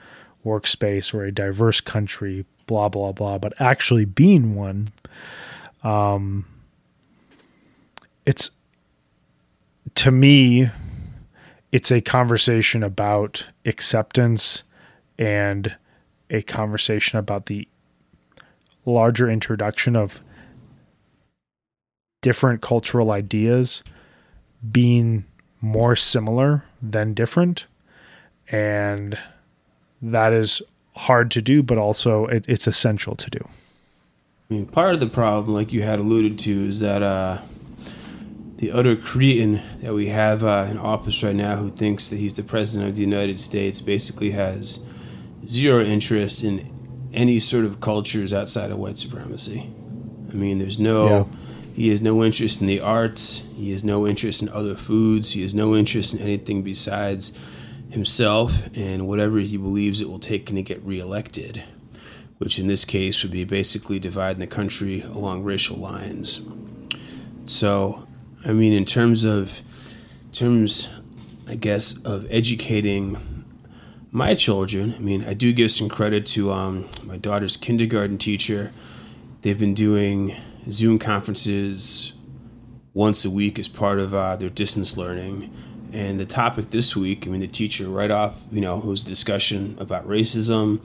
workspace 0.45 1.15
or 1.15 1.25
a 1.25 1.33
diverse 1.33 1.81
country, 1.81 2.45
blah, 2.67 2.91
blah, 2.91 3.13
blah, 3.13 3.39
but 3.39 3.59
actually 3.61 4.05
being 4.05 4.55
one? 4.55 4.89
Um, 5.83 6.45
it's, 8.27 8.51
to 9.95 10.11
me, 10.11 10.71
it's 11.73 11.91
a 11.91 12.01
conversation 12.01 12.83
about 12.83 13.47
acceptance 13.65 14.63
and 15.19 15.77
a 16.31 16.43
conversation 16.43 17.19
about 17.19 17.47
the 17.47 17.69
larger 18.85 19.29
introduction 19.29 19.97
of 19.97 20.23
different 22.23 22.63
cultural 22.63 23.11
ideas 23.11 23.83
being 24.71 25.25
more 25.61 25.95
similar 25.95 26.65
than 26.83 27.15
different. 27.15 27.67
And 28.51 29.19
that 30.01 30.33
is 30.33 30.63
hard 30.97 31.31
to 31.33 31.43
do, 31.43 31.63
but 31.63 31.79
also 31.79 32.27
it, 32.27 32.47
it's 32.49 32.67
essential 32.67 33.15
to 33.17 33.31
do. 33.31 33.49
I 34.51 34.55
mean, 34.55 34.67
part 34.67 34.95
of 34.95 35.01
the 35.01 35.07
problem, 35.07 35.55
like 35.55 35.73
you 35.73 35.83
had 35.83 35.99
alluded 35.99 36.39
to, 36.41 36.65
is 36.65 36.81
that 36.81 37.03
uh, 37.03 37.39
the 38.59 38.71
utter 38.71 38.95
cretin 38.95 39.61
that 39.81 39.95
we 39.95 40.09
have 40.09 40.45
uh, 40.45 40.67
in 40.71 40.79
office 40.79 41.23
right 41.23 41.35
now, 41.35 41.57
who 41.57 41.71
thinks 41.71 42.09
that 42.09 42.17
he's 42.17 42.35
the 42.35 42.43
president 42.45 42.91
of 42.91 42.97
the 42.97 43.03
United 43.03 43.41
States, 43.41 43.81
basically 43.81 44.33
has 44.33 44.85
zero 45.47 45.83
interest 45.83 46.45
in 46.45 46.73
any 47.13 47.41
sort 47.41 47.65
of 47.65 47.81
cultures 47.81 48.33
outside 48.33 48.71
of 48.71 48.79
white 48.79 48.99
supremacy. 48.99 49.73
I 50.31 50.35
mean, 50.35 50.59
there's 50.59 50.79
no. 50.79 51.07
Yeah 51.07 51.25
he 51.79 51.91
has 51.91 52.03
no 52.03 52.25
interest 52.25 52.61
in 52.61 52.67
the 52.67 52.81
arts. 52.81 53.47
He 53.55 53.71
has 53.71 53.85
no 53.85 54.05
interest 54.05 54.43
in 54.43 54.49
other 54.49 54.75
foods. 54.75 55.35
He 55.35 55.43
has 55.43 55.55
no 55.55 55.77
interest 55.77 56.13
in 56.13 56.19
anything 56.19 56.65
besides 56.65 57.39
himself 57.89 58.69
and 58.77 59.07
whatever 59.07 59.39
he 59.39 59.57
believes 59.57 60.01
it 60.01 60.09
will 60.09 60.19
take 60.19 60.47
to 60.47 60.61
get 60.61 60.83
reelected, 60.83 61.63
which 62.39 62.59
in 62.59 62.67
this 62.67 62.85
case 62.85 63.23
would 63.23 63.31
be 63.31 63.45
basically 63.45 64.01
dividing 64.01 64.41
the 64.41 64.49
country 64.49 65.03
along 65.03 65.45
racial 65.45 65.77
lines. 65.77 66.49
So, 67.47 68.08
I 68.47 68.53
mean, 68.53 68.73
in 68.73 68.85
terms 68.85 69.25
of, 69.25 69.61
terms, 70.33 70.89
I 71.49 71.57
guess, 71.57 72.01
of 72.05 72.27
educating 72.31 73.45
my 74.11 74.35
children, 74.35 74.95
I 74.97 75.01
mean, 75.01 75.25
I 75.25 75.35
do 75.35 75.53
give 75.53 75.71
some 75.71 75.89
credit 75.89 76.25
to 76.27 76.53
um, 76.53 76.87
my 77.03 77.17
daughter's 77.17 77.57
kindergarten 77.57 78.17
teacher. 78.17 78.73
They've 79.43 79.59
been 79.59 79.75
doing 79.75 80.37
Zoom 80.71 80.99
conferences 80.99 82.13
once 82.95 83.25
a 83.25 83.31
week 83.31 83.59
as 83.59 83.69
part 83.69 83.99
of 83.99 84.15
uh, 84.15 84.37
their 84.37 84.51
distance 84.51 84.97
learning. 84.97 85.55
And 85.93 86.21
the 86.21 86.27
topic 86.27 86.71
this 86.71 86.95
week, 86.95 87.27
I 87.27 87.31
mean, 87.31 87.41
the 87.41 87.49
teacher 87.49 87.89
right 87.89 88.11
off, 88.11 88.37
you 88.53 88.61
know, 88.61 88.77
was 88.79 89.05
a 89.05 89.09
discussion 89.09 89.77
about 89.81 90.07
racism 90.07 90.81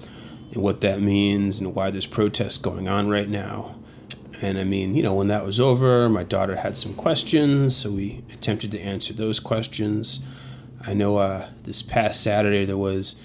and 0.52 0.64
what 0.64 0.82
that 0.82 1.02
means 1.02 1.60
and 1.60 1.76
why 1.76 1.92
there's 1.92 2.08
protests 2.08 2.58
going 2.58 2.88
on 2.88 3.10
right 3.10 3.30
now. 3.30 3.76
And 4.44 4.60
I 4.60 4.66
mean, 4.66 4.94
you 4.94 5.02
know, 5.02 5.14
when 5.14 5.30
that 5.30 5.46
was 5.46 5.58
over, 5.62 6.10
my 6.10 6.24
daughter 6.24 6.58
had 6.58 6.76
some 6.76 6.96
questions, 6.96 7.78
so 7.78 7.92
we 7.92 8.26
attempted 8.34 8.72
to 8.72 8.80
answer 8.80 9.14
those 9.14 9.40
questions. 9.40 10.26
I 10.86 10.94
know 10.94 11.16
uh, 11.18 11.48
this 11.64 11.82
past 11.82 12.22
Saturday 12.22 12.66
there 12.66 12.78
was 12.78 13.22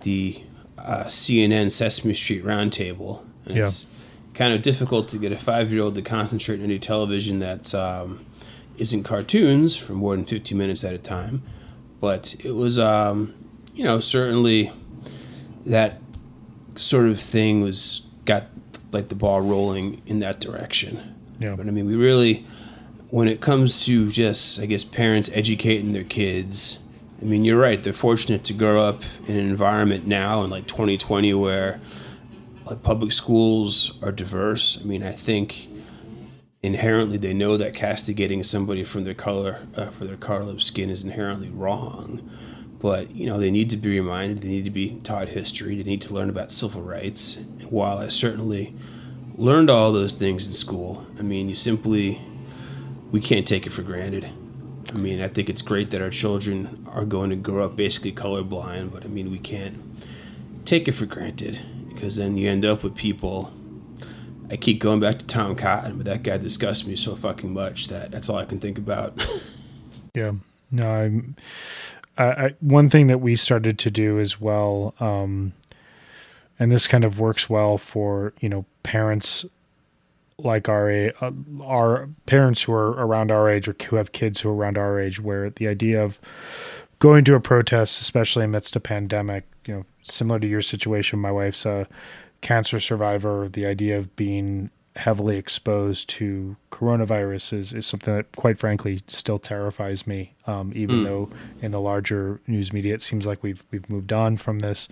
the 0.00 0.42
uh, 0.76 1.04
CNN 1.04 1.70
Sesame 1.70 2.14
Street 2.14 2.44
Roundtable. 2.44 3.22
And 3.44 3.56
yeah. 3.56 3.62
it's 3.62 3.92
kind 4.34 4.52
of 4.52 4.62
difficult 4.62 5.06
to 5.10 5.18
get 5.18 5.30
a 5.30 5.38
five 5.38 5.72
year 5.72 5.82
old 5.82 5.94
to 5.94 6.02
concentrate 6.02 6.58
on 6.58 6.64
any 6.64 6.80
television 6.80 7.38
that's 7.38 7.72
um, 7.72 8.26
isn't 8.76 9.04
cartoons 9.04 9.76
for 9.76 9.92
more 9.92 10.16
than 10.16 10.24
15 10.24 10.58
minutes 10.58 10.82
at 10.82 10.92
a 10.92 10.98
time. 10.98 11.44
But 12.00 12.34
it 12.44 12.56
was, 12.56 12.76
um, 12.76 13.34
you 13.72 13.84
know, 13.84 14.00
certainly 14.00 14.72
that 15.64 16.00
sort 16.74 17.06
of 17.06 17.20
thing 17.20 17.60
was 17.60 18.04
got 18.24 18.46
like 18.92 19.08
the 19.08 19.14
ball 19.14 19.40
rolling 19.40 20.02
in 20.06 20.20
that 20.20 20.40
direction. 20.40 21.14
Yeah. 21.38 21.54
But 21.56 21.66
I 21.66 21.70
mean, 21.70 21.86
we 21.86 21.96
really, 21.96 22.46
when 23.10 23.28
it 23.28 23.40
comes 23.40 23.84
to 23.86 24.10
just, 24.10 24.60
I 24.60 24.66
guess, 24.66 24.84
parents 24.84 25.30
educating 25.32 25.92
their 25.92 26.04
kids, 26.04 26.82
I 27.20 27.24
mean, 27.24 27.44
you're 27.44 27.58
right. 27.58 27.82
They're 27.82 27.92
fortunate 27.92 28.44
to 28.44 28.52
grow 28.52 28.82
up 28.82 29.02
in 29.26 29.36
an 29.36 29.48
environment 29.48 30.06
now 30.06 30.42
in 30.42 30.50
like 30.50 30.66
2020 30.66 31.32
where 31.34 31.80
like 32.66 32.82
public 32.82 33.12
schools 33.12 33.98
are 34.02 34.12
diverse. 34.12 34.80
I 34.80 34.84
mean, 34.84 35.02
I 35.02 35.12
think 35.12 35.68
inherently 36.62 37.16
they 37.16 37.32
know 37.32 37.56
that 37.56 37.74
castigating 37.74 38.42
somebody 38.42 38.84
from 38.84 39.04
their 39.04 39.14
color 39.14 39.66
uh, 39.76 39.90
for 39.90 40.04
their 40.04 40.16
color 40.16 40.50
of 40.50 40.62
skin 40.62 40.90
is 40.90 41.04
inherently 41.04 41.48
wrong. 41.48 42.28
But 42.78 43.14
you 43.14 43.26
know, 43.26 43.38
they 43.38 43.50
need 43.50 43.70
to 43.70 43.76
be 43.76 43.98
reminded. 43.98 44.42
They 44.42 44.48
need 44.48 44.64
to 44.64 44.70
be 44.70 45.00
taught 45.02 45.28
history. 45.28 45.76
They 45.76 45.90
need 45.90 46.02
to 46.02 46.14
learn 46.14 46.28
about 46.28 46.52
civil 46.52 46.82
rights. 46.82 47.38
And 47.38 47.70
while 47.70 47.98
I 47.98 48.08
certainly 48.08 48.74
learned 49.36 49.70
all 49.70 49.92
those 49.92 50.14
things 50.14 50.46
in 50.46 50.52
school, 50.52 51.06
I 51.18 51.22
mean, 51.22 51.48
you 51.48 51.54
simply 51.54 52.20
we 53.10 53.20
can't 53.20 53.46
take 53.46 53.66
it 53.66 53.70
for 53.70 53.82
granted. 53.82 54.30
I 54.92 54.98
mean, 54.98 55.20
I 55.20 55.28
think 55.28 55.48
it's 55.48 55.62
great 55.62 55.90
that 55.90 56.00
our 56.00 56.10
children 56.10 56.86
are 56.90 57.04
going 57.04 57.30
to 57.30 57.36
grow 57.36 57.64
up 57.64 57.76
basically 57.76 58.12
colorblind, 58.12 58.92
but 58.92 59.04
I 59.04 59.08
mean, 59.08 59.30
we 59.30 59.38
can't 59.38 59.82
take 60.64 60.88
it 60.88 60.92
for 60.92 61.06
granted 61.06 61.60
because 61.88 62.16
then 62.16 62.36
you 62.36 62.48
end 62.48 62.64
up 62.64 62.82
with 62.82 62.94
people. 62.94 63.52
I 64.50 64.56
keep 64.56 64.80
going 64.80 65.00
back 65.00 65.18
to 65.18 65.24
Tom 65.24 65.56
Cotton, 65.56 65.96
but 65.96 66.06
that 66.06 66.22
guy 66.22 66.36
disgusts 66.36 66.86
me 66.86 66.94
so 66.94 67.16
fucking 67.16 67.52
much 67.52 67.88
that 67.88 68.12
that's 68.12 68.28
all 68.28 68.38
I 68.38 68.44
can 68.44 68.60
think 68.60 68.78
about. 68.78 69.26
yeah, 70.14 70.32
no, 70.70 70.88
I'm. 70.88 71.36
I, 72.18 72.54
one 72.60 72.88
thing 72.88 73.08
that 73.08 73.20
we 73.20 73.36
started 73.36 73.78
to 73.80 73.90
do 73.90 74.18
as 74.18 74.40
well, 74.40 74.94
um, 75.00 75.52
and 76.58 76.72
this 76.72 76.86
kind 76.86 77.04
of 77.04 77.18
works 77.18 77.50
well 77.50 77.76
for 77.78 78.32
you 78.40 78.48
know 78.48 78.64
parents 78.82 79.44
like 80.38 80.68
our 80.68 81.12
uh, 81.20 81.30
our 81.62 82.08
parents 82.26 82.62
who 82.62 82.72
are 82.72 82.90
around 82.92 83.30
our 83.30 83.48
age 83.48 83.68
or 83.68 83.76
who 83.88 83.96
have 83.96 84.12
kids 84.12 84.40
who 84.40 84.50
are 84.50 84.54
around 84.54 84.78
our 84.78 84.98
age, 84.98 85.20
where 85.20 85.50
the 85.50 85.68
idea 85.68 86.02
of 86.02 86.20
going 86.98 87.24
to 87.24 87.34
a 87.34 87.40
protest, 87.40 88.00
especially 88.00 88.44
amidst 88.44 88.76
a 88.76 88.80
pandemic, 88.80 89.44
you 89.66 89.74
know, 89.74 89.84
similar 90.02 90.40
to 90.40 90.46
your 90.46 90.62
situation, 90.62 91.18
my 91.18 91.30
wife's 91.30 91.66
a 91.66 91.86
cancer 92.40 92.80
survivor. 92.80 93.48
The 93.48 93.66
idea 93.66 93.98
of 93.98 94.14
being 94.16 94.70
heavily 94.96 95.36
exposed 95.36 96.08
to 96.08 96.56
coronavirus 96.72 97.52
is, 97.52 97.72
is 97.72 97.86
something 97.86 98.14
that, 98.14 98.32
quite 98.32 98.58
frankly, 98.58 99.02
still 99.08 99.38
terrifies 99.38 100.06
me. 100.06 100.34
Um, 100.46 100.72
even 100.74 100.96
mm. 100.96 101.04
though 101.04 101.30
in 101.60 101.70
the 101.70 101.80
larger 101.80 102.40
news 102.46 102.72
media, 102.72 102.94
it 102.94 103.02
seems 103.02 103.26
like 103.26 103.42
we've 103.42 103.64
we've 103.70 103.88
moved 103.90 104.12
on 104.12 104.36
from 104.36 104.60
this. 104.60 104.88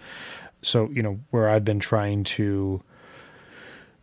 So 0.63 0.91
you 0.91 1.03
know, 1.03 1.21
where 1.31 1.49
I've 1.49 1.65
been 1.65 1.81
trying 1.81 2.25
to 2.25 2.83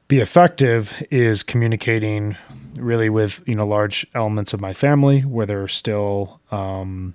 be 0.08 0.20
effective 0.20 1.02
is 1.10 1.42
communicating 1.42 2.36
really 2.76 3.10
with 3.10 3.42
you 3.46 3.56
know 3.56 3.66
large 3.66 4.06
elements 4.14 4.54
of 4.54 4.60
my 4.60 4.74
family 4.74 5.22
where 5.22 5.46
there 5.46 5.64
are 5.64 5.70
still 5.70 6.42
um, 6.52 7.14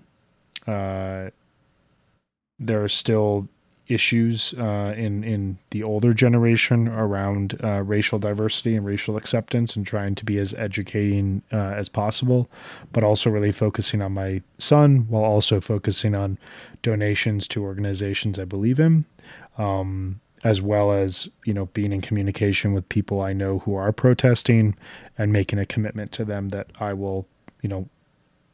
uh, 0.66 1.30
there 2.58 2.82
are 2.82 2.88
still 2.88 3.48
issues 3.88 4.54
uh, 4.54 4.94
in 4.96 5.22
in 5.24 5.58
the 5.70 5.82
older 5.82 6.12
generation 6.12 6.88
around 6.88 7.58
uh, 7.62 7.82
racial 7.82 8.18
diversity 8.18 8.76
and 8.76 8.84
racial 8.84 9.16
acceptance, 9.16 9.76
and 9.76 9.86
trying 9.86 10.14
to 10.14 10.24
be 10.24 10.38
as 10.38 10.54
educating 10.54 11.42
uh, 11.52 11.56
as 11.56 11.88
possible, 11.88 12.50
but 12.92 13.04
also 13.04 13.30
really 13.30 13.52
focusing 13.52 14.02
on 14.02 14.12
my 14.12 14.42
son 14.58 15.06
while 15.08 15.24
also 15.24 15.60
focusing 15.60 16.14
on 16.14 16.38
donations 16.82 17.46
to 17.48 17.62
organizations 17.62 18.38
I 18.38 18.44
believe 18.44 18.80
in. 18.80 19.04
Um, 19.58 20.20
as 20.44 20.60
well 20.60 20.92
as 20.92 21.28
you 21.44 21.54
know 21.54 21.66
being 21.66 21.92
in 21.92 22.00
communication 22.00 22.72
with 22.72 22.88
people 22.88 23.20
I 23.20 23.32
know 23.32 23.60
who 23.60 23.74
are 23.74 23.90
protesting 23.90 24.76
and 25.16 25.32
making 25.32 25.58
a 25.58 25.66
commitment 25.66 26.12
to 26.12 26.24
them 26.24 26.50
that 26.50 26.68
I 26.78 26.92
will 26.92 27.26
you 27.62 27.68
know 27.68 27.88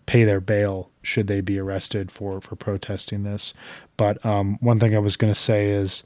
pay 0.06 0.24
their 0.24 0.40
bail 0.40 0.90
should 1.02 1.26
they 1.26 1.40
be 1.40 1.58
arrested 1.58 2.10
for 2.10 2.40
for 2.40 2.56
protesting 2.56 3.22
this. 3.22 3.54
But 3.96 4.24
um, 4.24 4.58
one 4.60 4.78
thing 4.78 4.94
I 4.94 5.00
was 5.00 5.16
going 5.16 5.32
to 5.32 5.38
say 5.38 5.70
is 5.70 6.02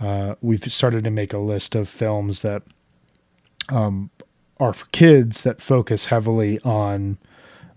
uh, 0.00 0.34
we've 0.40 0.70
started 0.72 1.04
to 1.04 1.10
make 1.10 1.32
a 1.32 1.38
list 1.38 1.74
of 1.74 1.88
films 1.88 2.42
that 2.42 2.62
um, 3.68 4.10
are 4.58 4.72
for 4.72 4.86
kids 4.86 5.42
that 5.42 5.60
focus 5.60 6.06
heavily 6.06 6.60
on 6.60 7.18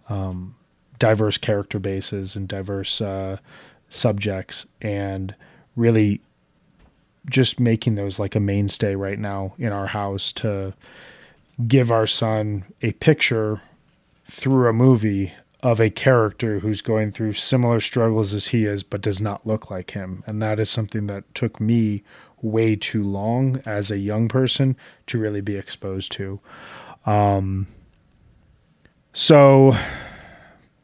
um, 0.08 0.56
diverse 0.98 1.38
character 1.38 1.79
bases 1.79 2.36
and 2.36 2.48
diverse 2.48 3.01
uh, 3.01 3.38
subjects 3.89 4.65
and 4.82 5.34
really 5.75 6.22
just 7.29 7.60
making 7.60 7.96
those 7.96 8.20
like 8.20 8.36
a 8.36 8.39
mainstay 8.39 8.96
right 8.96 9.20
now 9.20 9.53
in 9.58 9.72
our 9.72 9.88
house 9.88 10.32
to 10.32 10.74
give 11.68 11.91
our 11.91 12.08
son 12.08 12.65
a 12.82 12.91
picture 12.94 13.62
through 14.29 14.67
a 14.67 14.74
movie 14.74 15.33
of 15.62 15.79
a 15.79 15.89
character 15.89 16.59
who's 16.59 16.81
going 16.81 17.12
through 17.12 17.33
similar 17.33 17.79
struggles 17.79 18.33
as 18.33 18.48
he 18.48 18.65
is 18.65 18.81
but 18.81 19.01
does 19.01 19.19
not 19.21 19.45
look 19.45 19.69
like 19.69 19.91
him. 19.91 20.24
And 20.25 20.41
that 20.41 20.59
is 20.59 20.69
something 20.69 21.07
that 21.07 21.33
took 21.36 21.59
me 21.59 22.03
way 22.41 22.75
too 22.75 23.03
long 23.03 23.62
as 23.65 23.91
a 23.91 23.98
young 23.98 24.29
person 24.29 24.77
to 25.07 25.19
really 25.19 25.41
be 25.41 25.57
exposed 25.57 26.12
to. 26.13 26.39
Um 27.05 27.67
so 29.12 29.75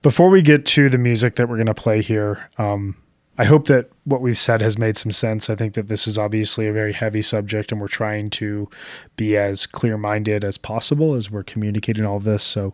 before 0.02 0.30
we 0.30 0.42
get 0.42 0.66
to 0.66 0.90
the 0.90 0.98
music 0.98 1.36
that 1.36 1.48
we're 1.48 1.56
going 1.56 1.68
to 1.68 1.74
play 1.74 2.02
here 2.02 2.50
um 2.58 2.98
I 3.38 3.44
hope 3.46 3.68
that 3.68 3.90
what 4.06 4.22
we've 4.22 4.38
said 4.38 4.62
has 4.62 4.78
made 4.78 4.98
some 4.98 5.12
sense. 5.12 5.50
I 5.50 5.56
think 5.56 5.74
that 5.74 5.88
this 5.88 6.08
is 6.08 6.18
obviously 6.18 6.68
a 6.68 6.74
very 6.74 6.94
heavy 6.94 7.22
subject, 7.22 7.72
and 7.72 7.82
we're 7.82 7.88
trying 7.88 8.30
to 8.32 8.70
be 9.18 9.36
as 9.36 9.66
clear 9.66 9.98
minded 9.98 10.46
as 10.46 10.58
possible 10.58 11.16
as 11.16 11.30
we're 11.30 11.44
communicating 11.44 12.06
all 12.06 12.18
of 12.18 12.24
this. 12.24 12.44
So, 12.44 12.74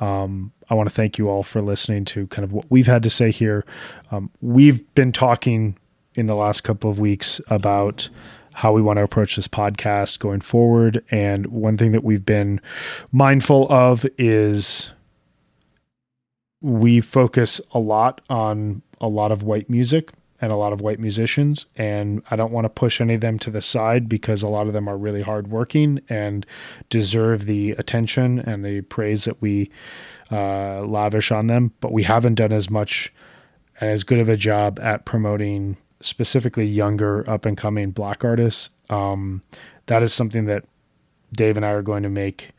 um, 0.00 0.52
I 0.68 0.74
want 0.74 0.88
to 0.88 0.94
thank 0.94 1.18
you 1.18 1.28
all 1.28 1.42
for 1.42 1.62
listening 1.62 2.04
to 2.06 2.26
kind 2.28 2.44
of 2.44 2.52
what 2.52 2.66
we've 2.70 2.86
had 2.86 3.02
to 3.04 3.10
say 3.10 3.30
here. 3.30 3.64
Um, 4.10 4.30
we've 4.40 4.94
been 4.94 5.12
talking 5.12 5.76
in 6.14 6.26
the 6.26 6.34
last 6.34 6.62
couple 6.62 6.90
of 6.90 6.98
weeks 6.98 7.40
about 7.48 8.08
how 8.54 8.72
we 8.72 8.82
want 8.82 8.98
to 8.98 9.02
approach 9.02 9.36
this 9.36 9.48
podcast 9.48 10.18
going 10.18 10.40
forward. 10.40 11.02
And 11.10 11.46
one 11.46 11.76
thing 11.76 11.92
that 11.92 12.04
we've 12.04 12.24
been 12.24 12.60
mindful 13.10 13.70
of 13.72 14.06
is 14.18 14.90
we 16.60 17.00
focus 17.00 17.60
a 17.72 17.78
lot 17.78 18.20
on 18.28 18.82
a 19.02 19.08
lot 19.08 19.30
of 19.30 19.42
white 19.42 19.68
music 19.68 20.12
and 20.40 20.50
a 20.50 20.56
lot 20.56 20.72
of 20.72 20.80
white 20.80 20.98
musicians 20.98 21.66
and 21.76 22.22
I 22.30 22.36
don't 22.36 22.50
want 22.52 22.64
to 22.64 22.70
push 22.70 23.00
any 23.00 23.14
of 23.14 23.20
them 23.20 23.38
to 23.40 23.50
the 23.50 23.62
side 23.62 24.08
because 24.08 24.42
a 24.42 24.48
lot 24.48 24.66
of 24.66 24.72
them 24.72 24.88
are 24.88 24.96
really 24.96 25.22
hardworking 25.22 26.00
and 26.08 26.46
deserve 26.88 27.46
the 27.46 27.72
attention 27.72 28.38
and 28.40 28.64
the 28.64 28.80
praise 28.80 29.24
that 29.24 29.40
we 29.42 29.70
uh, 30.30 30.80
lavish 30.82 31.30
on 31.30 31.46
them 31.46 31.72
but 31.80 31.92
we 31.92 32.04
haven't 32.04 32.36
done 32.36 32.52
as 32.52 32.70
much 32.70 33.12
and 33.80 33.90
as 33.90 34.04
good 34.04 34.18
of 34.18 34.28
a 34.28 34.36
job 34.36 34.78
at 34.80 35.04
promoting 35.04 35.76
specifically 36.00 36.66
younger 36.66 37.28
up 37.28 37.44
and 37.44 37.56
coming 37.56 37.90
black 37.90 38.24
artists. 38.24 38.70
Um, 38.90 39.42
that 39.86 40.02
is 40.02 40.12
something 40.12 40.46
that 40.46 40.64
Dave 41.32 41.56
and 41.56 41.64
I 41.64 41.70
are 41.70 41.82
going 41.82 42.02
to 42.02 42.08
make 42.08 42.50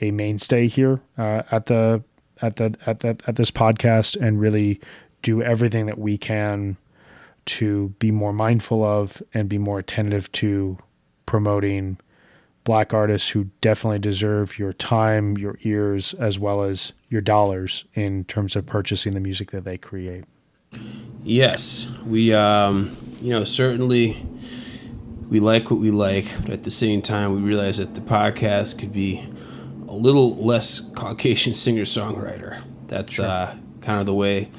a 0.00 0.10
mainstay 0.10 0.68
here 0.68 1.00
uh, 1.16 1.42
at 1.50 1.66
the 1.66 2.02
at 2.40 2.56
the 2.56 2.74
at 2.86 3.00
that 3.00 3.22
at 3.26 3.36
this 3.36 3.50
podcast 3.50 4.20
and 4.20 4.40
really 4.40 4.80
do 5.22 5.42
everything 5.42 5.86
that 5.86 5.98
we 5.98 6.18
can 6.18 6.76
to 7.46 7.88
be 7.98 8.10
more 8.10 8.32
mindful 8.32 8.84
of 8.84 9.22
and 9.32 9.48
be 9.48 9.58
more 9.58 9.78
attentive 9.78 10.30
to 10.32 10.78
promoting 11.24 11.98
black 12.64 12.92
artists 12.92 13.30
who 13.30 13.44
definitely 13.62 13.98
deserve 13.98 14.58
your 14.58 14.74
time, 14.74 15.38
your 15.38 15.58
ears, 15.62 16.12
as 16.14 16.38
well 16.38 16.62
as 16.62 16.92
your 17.08 17.22
dollars 17.22 17.84
in 17.94 18.24
terms 18.24 18.54
of 18.54 18.66
purchasing 18.66 19.14
the 19.14 19.20
music 19.20 19.50
that 19.50 19.64
they 19.64 19.78
create. 19.78 20.24
Yes, 21.24 21.90
we, 22.04 22.34
um, 22.34 22.94
you 23.22 23.30
know, 23.30 23.44
certainly 23.44 24.26
we 25.30 25.40
like 25.40 25.70
what 25.70 25.80
we 25.80 25.90
like, 25.90 26.26
but 26.42 26.50
at 26.50 26.64
the 26.64 26.70
same 26.70 27.00
time, 27.00 27.34
we 27.34 27.40
realize 27.40 27.78
that 27.78 27.94
the 27.94 28.02
podcast 28.02 28.78
could 28.78 28.92
be 28.92 29.26
a 29.88 29.94
little 29.94 30.36
less 30.36 30.80
Caucasian 30.94 31.54
singer 31.54 31.84
songwriter. 31.84 32.62
That's 32.86 33.14
sure. 33.14 33.26
uh, 33.26 33.56
kind 33.80 34.00
of 34.00 34.04
the 34.06 34.14
way 34.14 34.50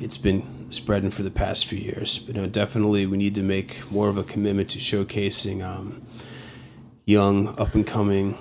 it's 0.00 0.16
been 0.16 0.70
spreading 0.70 1.10
for 1.10 1.22
the 1.22 1.30
past 1.30 1.66
few 1.66 1.78
years. 1.78 2.18
But 2.18 2.34
you 2.34 2.42
know, 2.42 2.48
definitely 2.48 3.06
we 3.06 3.16
need 3.16 3.34
to 3.36 3.42
make 3.42 3.90
more 3.90 4.08
of 4.08 4.16
a 4.16 4.24
commitment 4.24 4.70
to 4.70 4.78
showcasing 4.78 5.64
um, 5.64 6.02
young, 7.04 7.48
up 7.58 7.74
and 7.74 7.86
coming, 7.86 8.36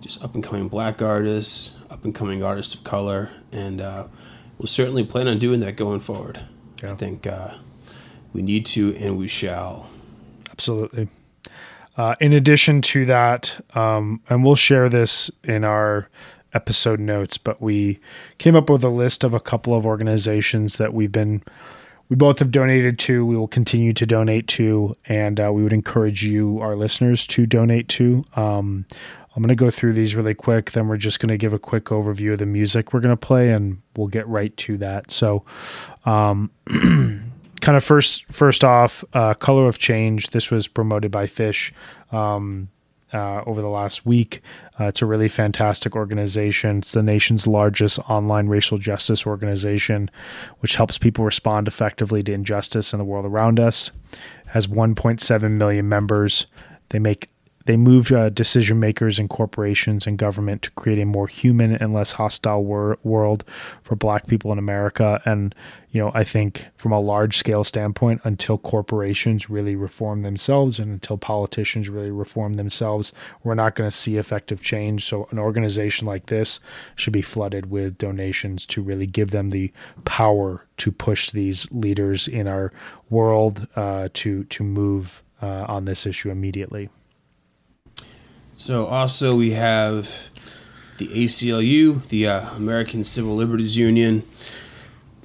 just 0.00 0.22
up 0.22 0.34
and 0.34 0.42
coming 0.42 0.68
black 0.68 1.00
artists, 1.00 1.78
up 1.90 2.04
and 2.04 2.14
coming 2.14 2.42
artists 2.42 2.74
of 2.74 2.84
color, 2.84 3.30
and 3.52 3.80
uh, 3.80 4.06
we'll 4.58 4.66
certainly 4.66 5.04
plan 5.04 5.28
on 5.28 5.38
doing 5.38 5.60
that 5.60 5.76
going 5.76 6.00
forward. 6.00 6.40
Yeah. 6.82 6.92
I 6.92 6.96
think 6.96 7.26
uh, 7.26 7.54
we 8.32 8.42
need 8.42 8.66
to 8.66 8.94
and 8.96 9.16
we 9.16 9.28
shall. 9.28 9.88
Absolutely. 10.50 11.08
Uh, 11.96 12.16
in 12.20 12.32
addition 12.32 12.82
to 12.82 13.06
that, 13.06 13.64
um, 13.76 14.20
and 14.28 14.44
we'll 14.44 14.56
share 14.56 14.88
this 14.88 15.30
in 15.44 15.62
our 15.62 16.08
episode 16.54 17.00
notes, 17.00 17.36
but 17.36 17.60
we 17.60 18.00
came 18.38 18.56
up 18.56 18.70
with 18.70 18.84
a 18.84 18.88
list 18.88 19.24
of 19.24 19.34
a 19.34 19.40
couple 19.40 19.74
of 19.74 19.84
organizations 19.84 20.78
that 20.78 20.94
we've 20.94 21.12
been 21.12 21.42
we 22.08 22.16
both 22.16 22.38
have 22.38 22.50
donated 22.50 22.98
to. 23.00 23.24
We 23.24 23.36
will 23.36 23.48
continue 23.48 23.92
to 23.94 24.06
donate 24.06 24.46
to, 24.48 24.96
and 25.06 25.40
uh, 25.40 25.50
we 25.52 25.62
would 25.62 25.72
encourage 25.72 26.24
you, 26.24 26.60
our 26.60 26.76
listeners, 26.76 27.26
to 27.28 27.46
donate 27.46 27.88
to. 27.88 28.24
Um, 28.36 28.84
I'm 29.34 29.42
going 29.42 29.48
to 29.48 29.54
go 29.54 29.70
through 29.70 29.94
these 29.94 30.14
really 30.14 30.34
quick. 30.34 30.72
Then 30.72 30.86
we're 30.86 30.96
just 30.96 31.18
going 31.18 31.30
to 31.30 31.36
give 31.36 31.52
a 31.52 31.58
quick 31.58 31.86
overview 31.86 32.34
of 32.34 32.38
the 32.38 32.46
music 32.46 32.92
we're 32.92 33.00
going 33.00 33.16
to 33.16 33.16
play, 33.16 33.50
and 33.50 33.80
we'll 33.96 34.08
get 34.08 34.28
right 34.28 34.56
to 34.58 34.76
that. 34.78 35.10
So, 35.10 35.44
um, 36.04 36.50
kind 36.66 37.76
of 37.76 37.82
first 37.82 38.26
first 38.26 38.62
off, 38.62 39.02
uh, 39.12 39.34
Color 39.34 39.66
of 39.66 39.78
Change. 39.78 40.30
This 40.30 40.50
was 40.50 40.68
promoted 40.68 41.10
by 41.10 41.26
Phish. 41.26 41.72
Um, 42.12 42.68
uh, 43.14 43.42
over 43.46 43.60
the 43.60 43.68
last 43.68 44.04
week. 44.04 44.42
Uh, 44.78 44.84
it's 44.84 45.02
a 45.02 45.06
really 45.06 45.28
fantastic 45.28 45.94
organization. 45.94 46.78
It's 46.78 46.92
the 46.92 47.02
nation's 47.02 47.46
largest 47.46 47.98
online 48.00 48.48
racial 48.48 48.78
justice 48.78 49.26
organization, 49.26 50.10
which 50.60 50.76
helps 50.76 50.98
people 50.98 51.24
respond 51.24 51.68
effectively 51.68 52.22
to 52.24 52.32
injustice 52.32 52.92
in 52.92 52.98
the 52.98 53.04
world 53.04 53.26
around 53.26 53.60
us. 53.60 53.90
It 54.12 54.18
has 54.48 54.66
1.7 54.66 55.50
million 55.52 55.88
members. 55.88 56.46
They 56.90 56.98
make 56.98 57.28
they 57.66 57.76
move 57.76 58.12
uh, 58.12 58.28
decision 58.28 58.78
makers 58.78 59.18
and 59.18 59.28
corporations 59.30 60.06
and 60.06 60.18
government 60.18 60.62
to 60.62 60.70
create 60.72 60.98
a 60.98 61.06
more 61.06 61.26
human 61.26 61.74
and 61.74 61.94
less 61.94 62.12
hostile 62.12 62.62
wor- 62.62 62.98
world 63.02 63.44
for 63.82 63.96
Black 63.96 64.26
people 64.26 64.52
in 64.52 64.58
America. 64.58 65.22
And 65.24 65.54
you 65.90 66.00
know, 66.00 66.10
I 66.12 66.24
think 66.24 66.66
from 66.74 66.90
a 66.90 66.98
large 66.98 67.38
scale 67.38 67.62
standpoint, 67.62 68.20
until 68.24 68.58
corporations 68.58 69.48
really 69.48 69.76
reform 69.76 70.22
themselves 70.22 70.80
and 70.80 70.90
until 70.90 71.16
politicians 71.16 71.88
really 71.88 72.10
reform 72.10 72.54
themselves, 72.54 73.12
we're 73.44 73.54
not 73.54 73.76
going 73.76 73.88
to 73.88 73.96
see 73.96 74.16
effective 74.16 74.60
change. 74.60 75.04
So, 75.04 75.28
an 75.30 75.38
organization 75.38 76.06
like 76.06 76.26
this 76.26 76.58
should 76.96 77.12
be 77.12 77.22
flooded 77.22 77.70
with 77.70 77.96
donations 77.96 78.66
to 78.66 78.82
really 78.82 79.06
give 79.06 79.30
them 79.30 79.50
the 79.50 79.72
power 80.04 80.66
to 80.78 80.90
push 80.90 81.30
these 81.30 81.70
leaders 81.70 82.26
in 82.26 82.48
our 82.48 82.72
world 83.08 83.68
uh, 83.76 84.08
to 84.14 84.42
to 84.44 84.64
move 84.64 85.22
uh, 85.40 85.64
on 85.68 85.84
this 85.84 86.06
issue 86.06 86.28
immediately. 86.28 86.88
So 88.54 88.86
also 88.86 89.34
we 89.34 89.50
have 89.50 90.30
the 90.98 91.08
ACLU, 91.08 92.06
the 92.06 92.28
uh, 92.28 92.50
American 92.54 93.02
Civil 93.02 93.34
Liberties 93.34 93.76
Union. 93.76 94.22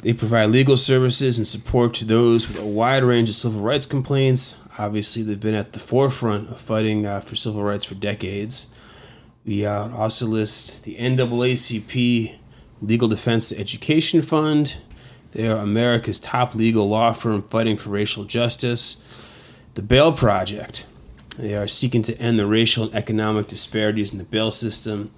They 0.01 0.13
provide 0.13 0.49
legal 0.49 0.77
services 0.77 1.37
and 1.37 1.47
support 1.47 1.93
to 1.95 2.05
those 2.05 2.47
with 2.47 2.57
a 2.57 2.65
wide 2.65 3.03
range 3.03 3.29
of 3.29 3.35
civil 3.35 3.61
rights 3.61 3.85
complaints. 3.85 4.59
Obviously, 4.79 5.21
they've 5.21 5.39
been 5.39 5.53
at 5.53 5.73
the 5.73 5.79
forefront 5.79 6.49
of 6.49 6.59
fighting 6.59 7.05
uh, 7.05 7.19
for 7.19 7.35
civil 7.35 7.63
rights 7.63 7.85
for 7.85 7.95
decades. 7.95 8.73
We 9.45 9.63
uh, 9.65 9.89
also 9.89 10.25
list 10.25 10.83
the 10.83 10.95
NAACP 10.95 12.35
Legal 12.81 13.07
Defense 13.07 13.51
Education 13.51 14.23
Fund. 14.23 14.77
They 15.33 15.47
are 15.47 15.57
America's 15.57 16.19
top 16.19 16.55
legal 16.55 16.89
law 16.89 17.13
firm 17.13 17.43
fighting 17.43 17.77
for 17.77 17.89
racial 17.89 18.23
justice. 18.23 19.03
The 19.75 19.83
Bail 19.83 20.13
Project, 20.13 20.87
They 21.37 21.55
are 21.55 21.67
seeking 21.67 22.01
to 22.03 22.17
end 22.19 22.39
the 22.39 22.47
racial 22.47 22.85
and 22.85 22.95
economic 22.95 23.47
disparities 23.47 24.11
in 24.11 24.17
the 24.17 24.23
bail 24.23 24.51
system 24.51 25.11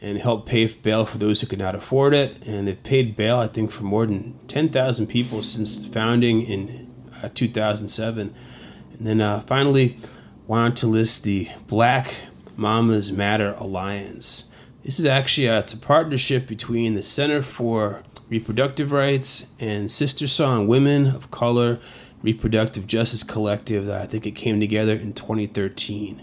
and 0.00 0.18
help 0.18 0.46
pay 0.46 0.66
bail 0.66 1.04
for 1.04 1.18
those 1.18 1.40
who 1.40 1.46
could 1.46 1.58
not 1.58 1.74
afford 1.74 2.14
it. 2.14 2.40
And 2.46 2.68
they've 2.68 2.82
paid 2.82 3.16
bail, 3.16 3.38
I 3.38 3.48
think, 3.48 3.70
for 3.70 3.82
more 3.82 4.06
than 4.06 4.38
10,000 4.46 5.06
people 5.08 5.42
since 5.42 5.86
founding 5.86 6.42
in 6.42 6.88
uh, 7.22 7.28
2007. 7.34 8.34
And 8.92 9.06
then 9.06 9.20
uh, 9.20 9.40
finally, 9.40 9.98
wanted 10.46 10.76
to 10.76 10.86
list 10.86 11.24
the 11.24 11.48
Black 11.66 12.14
Mamas 12.56 13.12
Matter 13.12 13.54
Alliance. 13.54 14.50
This 14.84 14.98
is 14.98 15.06
actually 15.06 15.48
uh, 15.48 15.58
it's 15.58 15.72
a 15.72 15.78
partnership 15.78 16.46
between 16.46 16.94
the 16.94 17.02
Center 17.02 17.42
for 17.42 18.02
Reproductive 18.28 18.90
Rights 18.90 19.54
and 19.60 19.88
SisterSong 19.88 20.66
Women 20.66 21.06
of 21.06 21.30
Color 21.30 21.78
Reproductive 22.22 22.86
Justice 22.86 23.22
Collective. 23.22 23.86
That 23.86 24.02
I 24.02 24.06
think 24.06 24.26
it 24.26 24.32
came 24.32 24.60
together 24.60 24.94
in 24.94 25.12
2013. 25.12 26.22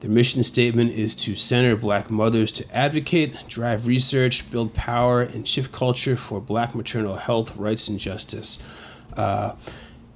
Their 0.00 0.10
mission 0.10 0.44
statement 0.44 0.92
is 0.92 1.16
to 1.16 1.34
center 1.34 1.76
black 1.76 2.08
mothers 2.08 2.52
to 2.52 2.76
advocate, 2.76 3.48
drive 3.48 3.86
research, 3.86 4.48
build 4.50 4.72
power, 4.72 5.22
and 5.22 5.46
shift 5.46 5.72
culture 5.72 6.16
for 6.16 6.40
black 6.40 6.72
maternal 6.74 7.16
health, 7.16 7.56
rights, 7.56 7.88
and 7.88 7.98
justice. 7.98 8.62
Uh, 9.16 9.54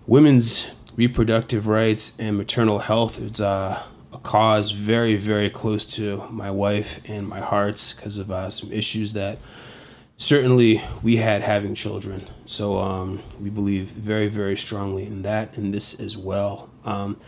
women's 0.07 0.71
reproductive 0.95 1.67
rights 1.67 2.19
and 2.21 2.37
maternal 2.37 2.81
health 2.81 3.21
is 3.21 3.41
uh, 3.41 3.83
a 4.13 4.19
cause 4.19 4.71
very, 4.71 5.17
very 5.17 5.51
close 5.51 5.85
to 5.85 6.29
my 6.31 6.51
wife 6.51 7.01
and 7.09 7.27
my 7.27 7.41
hearts 7.41 7.93
because 7.93 8.19
of 8.19 8.31
uh, 8.31 8.51
some 8.51 8.73
issues 8.73 9.15
that 9.15 9.39
certainly 10.23 10.81
we 11.03 11.17
had 11.17 11.43
having 11.43 11.75
children. 11.75 12.25
So 12.45 12.79
um, 12.79 13.21
we 13.41 13.51
believe 13.51 13.89
very, 13.91 14.29
very 14.29 14.57
strongly 14.57 15.05
in 15.05 15.23
that 15.23 15.57
and 15.57 15.75
this 15.75 15.99
as 15.99 16.17
well. 16.17 16.71
Um, 16.85 17.21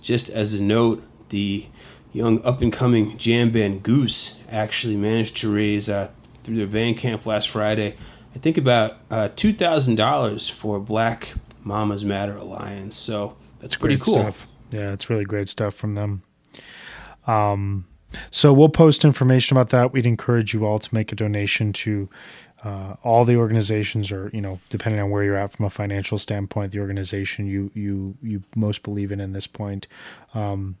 just 0.00 0.30
as 0.30 0.54
a 0.54 0.62
note, 0.62 1.02
the 1.30 1.66
young 2.12 2.40
up 2.44 2.62
and 2.62 2.72
coming 2.72 3.18
jam 3.18 3.50
band 3.50 3.82
Goose 3.82 4.40
actually 4.48 4.96
managed 4.96 5.36
to 5.38 5.52
raise 5.52 5.90
uh, 5.90 6.10
through 6.44 6.64
their 6.64 6.68
Bandcamp 6.68 7.26
last 7.26 7.48
Friday, 7.48 7.96
I 8.34 8.38
think 8.38 8.56
about 8.56 8.98
uh, 9.10 9.28
two 9.34 9.52
thousand 9.52 9.96
dollars 9.96 10.48
for 10.48 10.78
Black 10.78 11.34
Mamas 11.64 12.04
Matter 12.04 12.36
Alliance. 12.36 12.94
So 12.96 13.36
that's 13.58 13.74
pretty 13.74 13.96
Great 13.96 14.04
cool. 14.04 14.22
Stuff. 14.22 14.46
Yeah, 14.70 14.92
it's 14.92 15.10
really 15.10 15.24
great 15.24 15.48
stuff 15.48 15.74
from 15.74 15.96
them. 15.96 16.22
Um, 17.26 17.86
so 18.30 18.52
we'll 18.52 18.68
post 18.68 19.04
information 19.04 19.56
about 19.56 19.70
that. 19.70 19.92
We'd 19.92 20.06
encourage 20.06 20.54
you 20.54 20.64
all 20.64 20.78
to 20.78 20.94
make 20.94 21.12
a 21.12 21.14
donation 21.16 21.72
to 21.74 22.08
uh, 22.64 22.96
all 23.02 23.24
the 23.24 23.36
organizations, 23.36 24.10
or 24.10 24.30
you 24.32 24.40
know, 24.40 24.60
depending 24.70 25.00
on 25.00 25.10
where 25.10 25.22
you're 25.22 25.36
at 25.36 25.52
from 25.52 25.66
a 25.66 25.70
financial 25.70 26.18
standpoint, 26.18 26.72
the 26.72 26.80
organization 26.80 27.46
you 27.46 27.70
you 27.74 28.16
you 28.22 28.42
most 28.54 28.82
believe 28.82 29.12
in 29.12 29.20
in 29.20 29.32
this 29.32 29.46
point. 29.46 29.86
Um, 30.34 30.76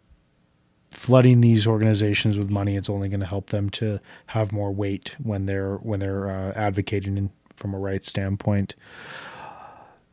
flooding 0.90 1.42
these 1.42 1.66
organizations 1.66 2.38
with 2.38 2.48
money 2.48 2.74
it's 2.74 2.88
only 2.88 3.08
going 3.08 3.20
to 3.20 3.26
help 3.26 3.50
them 3.50 3.68
to 3.68 4.00
have 4.28 4.50
more 4.50 4.72
weight 4.72 5.14
when 5.22 5.44
they're 5.44 5.76
when 5.76 6.00
they're 6.00 6.30
uh, 6.30 6.52
advocating 6.52 7.18
in, 7.18 7.30
from 7.54 7.74
a 7.74 7.78
right 7.78 8.02
standpoint 8.02 8.74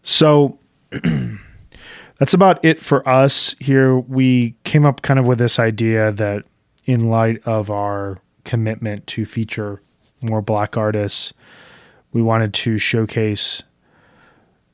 so 0.02 0.60
that's 2.20 2.34
about 2.34 2.64
it 2.66 2.82
for 2.82 3.08
us 3.08 3.56
here 3.60 3.98
we 3.98 4.56
came 4.66 4.86
up 4.86 5.02
kind 5.04 5.20
of 5.20 5.26
with 5.26 5.38
this 5.38 5.58
idea 5.58 6.12
that 6.12 6.44
in 6.86 7.10
light 7.10 7.41
of 7.46 7.69
our 7.69 8.19
commitment 8.43 9.08
to 9.08 9.26
feature 9.26 9.82
more 10.22 10.41
black 10.41 10.78
artists 10.78 11.34
we 12.13 12.22
wanted 12.22 12.54
to 12.54 12.78
showcase 12.78 13.63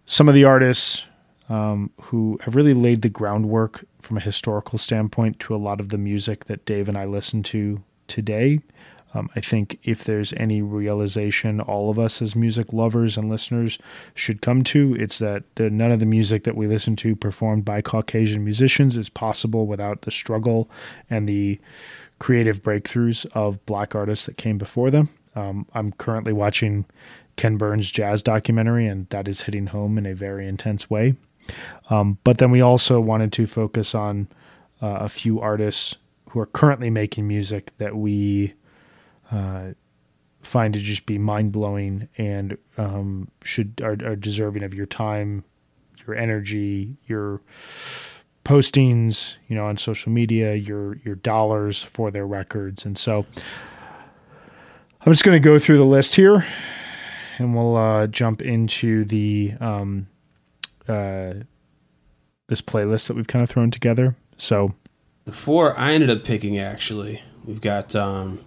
some 0.06 0.28
of 0.28 0.36
the 0.36 0.44
artists 0.44 1.06
um, 1.48 1.90
who 2.02 2.40
have 2.44 2.56
really 2.56 2.74
laid 2.74 3.02
the 3.02 3.10
groundwork 3.10 3.86
from 4.00 4.18
a 4.18 4.22
historical 4.22 4.78
standpoint 4.78 5.40
to 5.40 5.56
a 5.56 5.58
lot 5.58 5.80
of 5.80 5.90
the 5.90 5.98
music 5.98 6.46
that 6.46 6.66
Dave 6.66 6.88
and 6.88 6.98
I 6.98 7.06
listen 7.06 7.42
to 7.44 7.82
today. 8.08 8.60
Um, 9.14 9.30
I 9.36 9.40
think 9.40 9.80
if 9.84 10.04
there's 10.04 10.34
any 10.34 10.62
realization 10.62 11.60
all 11.62 11.90
of 11.90 11.98
us 11.98 12.22
as 12.22 12.36
music 12.36 12.72
lovers 12.72 13.18
and 13.18 13.28
listeners 13.28 13.80
should 14.14 14.42
come 14.42 14.64
to, 14.66 14.96
it's 15.00 15.18
that 15.18 15.44
none 15.58 15.92
of 15.92 16.00
the 16.00 16.06
music 16.06 16.44
that 16.44 16.56
we 16.56 16.68
listen 16.68 16.96
to 16.98 17.16
performed 17.16 17.66
by 17.66 17.82
Caucasian 17.82 18.44
musicians 18.44 18.98
is 18.98 19.10
possible 19.10 19.66
without 19.66 20.04
the 20.04 20.12
struggle 20.12 20.70
and 21.10 21.28
the 21.28 21.60
creative 22.20 22.62
breakthroughs 22.62 23.26
of 23.34 23.66
black 23.66 23.96
artists 23.96 24.26
that 24.26 24.38
came 24.38 24.58
before 24.58 24.92
them. 24.92 25.10
Um, 25.36 25.66
I'm 25.74 25.94
currently 25.94 26.34
watching 26.34 26.86
Ken 27.38 27.58
Burns' 27.58 27.90
jazz 27.90 28.22
documentary, 28.22 28.86
and 28.88 29.08
that 29.10 29.28
is 29.28 29.42
hitting 29.42 29.68
home 29.68 29.98
in 29.98 30.06
a 30.06 30.14
very 30.14 30.48
intense 30.48 30.90
way. 30.90 31.16
Um, 31.90 32.18
but 32.24 32.38
then 32.38 32.52
we 32.52 32.62
also 32.62 33.00
wanted 33.00 33.32
to 33.34 33.48
focus 33.48 33.96
on 33.96 34.28
uh, 34.82 34.98
a 35.02 35.10
few 35.10 35.40
artists 35.40 35.96
who 36.30 36.40
are 36.40 36.46
currently 36.46 36.90
making 36.90 37.28
music 37.28 37.72
that 37.78 37.96
we 37.96 38.54
uh, 39.32 39.70
find 40.42 40.74
to 40.74 40.80
just 40.80 41.06
be 41.06 41.18
mind 41.18 41.52
blowing 41.52 42.08
and 42.18 42.58
um, 42.78 43.30
should 43.44 43.82
are, 43.82 43.98
are 44.04 44.16
deserving 44.16 44.64
of 44.64 44.74
your 44.74 44.86
time, 44.86 45.44
your 46.06 46.16
energy, 46.16 46.96
your 47.08 47.42
postings, 48.46 49.36
you 49.48 49.56
know, 49.56 49.66
on 49.66 49.78
social 49.78 50.12
media, 50.12 50.56
your 50.56 50.98
your 50.98 51.16
dollars 51.16 51.84
for 51.84 52.12
their 52.12 52.26
records. 52.26 52.86
And 52.86 52.98
so 52.98 53.26
I'm 55.02 55.14
just 55.14 55.24
going 55.24 55.36
to 55.36 55.44
go 55.44 55.60
through 55.60 55.78
the 55.78 55.86
list 55.86 56.16
here, 56.16 56.46
and 57.38 57.56
we'll 57.56 57.76
uh, 57.76 58.08
jump 58.08 58.42
into 58.42 59.06
the 59.06 59.54
um, 59.60 60.08
uh, 60.88 61.34
this 62.48 62.62
playlist 62.62 63.08
that 63.08 63.16
we've 63.16 63.28
kind 63.28 63.44
of 63.44 63.50
thrown 63.50 63.72
together. 63.72 64.16
So 64.38 64.74
the 65.26 65.32
four 65.32 65.78
I 65.80 65.92
ended 65.94 66.10
up 66.10 66.24
picking 66.24 66.58
actually, 66.58 67.22
we've 67.46 67.62
got 67.62 67.96
um, 67.96 68.44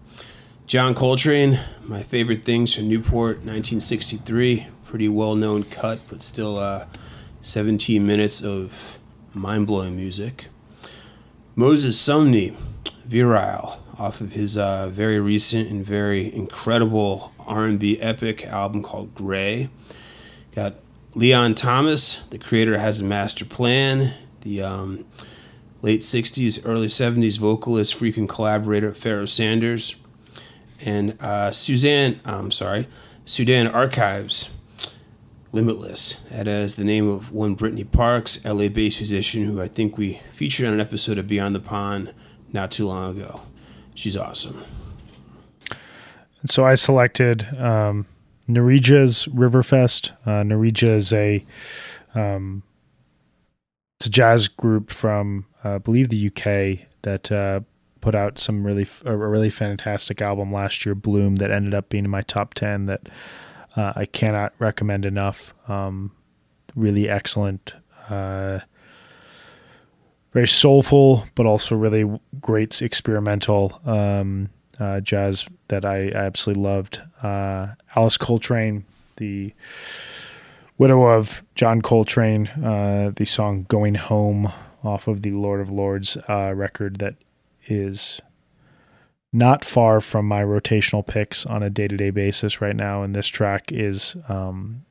John 0.67 0.95
Coltrane, 0.95 1.61
my 1.85 2.03
favorite 2.03 2.45
things 2.45 2.75
from 2.75 2.89
Newport, 2.89 3.37
1963, 3.39 4.67
pretty 4.85 5.09
well 5.09 5.37
known 5.37 5.63
cut, 5.65 6.01
but 6.09 6.23
still 6.23 6.59
uh, 6.59 6.87
17 7.41 8.07
minutes 8.07 8.43
of 8.43 8.99
mind 9.35 9.67
blowing 9.67 9.97
music. 9.97 10.47
Moses 11.55 12.01
Sumney, 12.01 12.55
Virile, 13.05 13.83
off 13.99 14.21
of 14.21 14.33
his 14.33 14.57
uh, 14.57 14.89
very 14.89 15.21
recent 15.21 15.71
and 15.71 15.85
very 15.85 16.35
incredible 16.35 17.33
R&B 17.41 18.01
epic 18.01 18.45
album 18.47 18.83
called 18.83 19.15
Gray. 19.15 19.69
Got 20.55 20.77
Leon 21.15 21.55
Thomas, 21.55 22.25
the 22.31 22.39
creator, 22.39 22.79
has 22.79 23.01
a 23.01 23.05
master 23.05 23.45
plan. 23.45 24.15
The 24.41 24.63
um, 24.63 25.05
late 25.83 26.01
60s, 26.01 26.63
early 26.65 26.87
70s 26.87 27.39
vocalist, 27.39 27.95
frequent 27.95 28.29
collaborator 28.29 28.95
Pharoah 28.95 29.27
Sanders. 29.27 29.97
And 30.81 31.17
uh, 31.21 31.51
Suzanne, 31.53 32.21
I'm 32.25 32.51
sorry, 32.51 32.89
Sudan 33.25 33.67
Archives, 33.67 34.51
Limitless. 35.53 36.15
That 36.31 36.49
is 36.49 36.77
the 36.77 36.85
name 36.85 37.09
of 37.09 37.31
one 37.31 37.55
Brittney 37.55 37.91
Parks, 37.91 38.43
LA 38.45 38.69
based 38.69 39.01
musician 39.01 39.45
who 39.45 39.61
I 39.61 39.69
think 39.69 39.99
we 39.99 40.15
featured 40.35 40.67
on 40.67 40.73
an 40.73 40.81
episode 40.81 41.19
of 41.19 41.27
Beyond 41.27 41.55
the 41.55 41.61
Pond 41.61 42.15
not 42.53 42.71
too 42.71 42.87
long 42.87 43.19
ago. 43.19 43.43
She's 43.95 44.17
awesome. 44.17 44.65
And 46.41 46.51
so 46.51 46.65
I 46.65 46.75
selected 46.75 47.47
um, 47.59 48.07
Nérija's 48.49 49.27
Riverfest. 49.27 50.13
Uh, 50.25 50.43
Narija 50.43 50.89
is 50.89 51.13
a 51.13 51.45
um, 52.15 52.63
it's 53.99 54.07
a 54.07 54.11
jazz 54.11 54.49
group 54.49 54.91
from 54.91 55.47
uh, 55.65 55.75
I 55.75 55.79
believe 55.79 56.09
the 56.09 56.27
UK 56.29 56.89
that 57.03 57.31
uh, 57.31 57.61
put 58.01 58.15
out 58.15 58.39
some 58.39 58.67
really 58.67 58.87
a 59.05 59.17
really 59.17 59.51
fantastic 59.51 60.21
album 60.21 60.53
last 60.53 60.85
year, 60.85 60.95
Blume, 60.95 61.37
that 61.37 61.51
ended 61.51 61.75
up 61.75 61.89
being 61.89 62.05
in 62.05 62.11
my 62.11 62.23
top 62.23 62.55
ten. 62.55 62.87
That 62.87 63.09
uh, 63.77 63.93
I 63.97 64.07
cannot 64.07 64.53
recommend 64.59 65.05
enough. 65.05 65.53
Um, 65.69 66.13
really 66.75 67.09
excellent. 67.09 67.75
Uh, 68.09 68.61
very 70.33 70.49
soulful, 70.49 71.27
but 71.35 71.47
also 71.47 71.75
really 71.77 72.19
great 72.41 72.81
experimental 72.81 73.81
um, 73.85 74.49
uh, 74.81 75.01
jazz 75.01 75.47
that 75.69 75.85
I, 75.85 76.09
I 76.09 76.15
absolutely 76.15 76.63
loved. 76.63 77.01
Uh, 77.23 77.69
Alice 77.95 78.17
Coltrane, 78.17 78.85
the 79.17 79.53
widow 80.79 81.07
of 81.07 81.43
John 81.55 81.83
Coltrane, 81.83 82.49
uh, 82.49 83.13
the 83.15 83.27
song 83.27 83.67
"Going 83.69 83.95
Home" 83.95 84.53
off 84.83 85.07
of 85.07 85.23
the 85.23 85.33
Lord 85.33 85.61
of 85.61 85.71
Lords 85.71 86.17
uh, 86.29 86.53
record 86.55 86.99
that 86.99 87.15
is 87.67 88.21
not 89.33 89.65
far 89.65 90.01
from 90.01 90.27
my 90.27 90.43
rotational 90.43 91.07
picks 91.07 91.47
on 91.47 91.63
a 91.63 91.71
day 91.71 91.89
to 91.89 91.97
day 91.97 92.11
basis 92.11 92.61
right 92.61 92.77
now. 92.77 93.03
And 93.03 93.17
this 93.17 93.29
track 93.29 93.73
is, 93.73 94.15
um, 94.29 94.85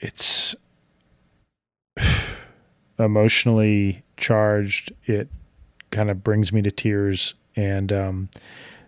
it's 0.00 0.54
emotionally 2.98 4.02
charged. 4.16 4.92
It 5.06 5.28
kind 5.90 6.10
of 6.10 6.24
brings 6.24 6.52
me 6.52 6.62
to 6.62 6.70
tears 6.70 7.34
and 7.54 7.92
um, 7.92 8.28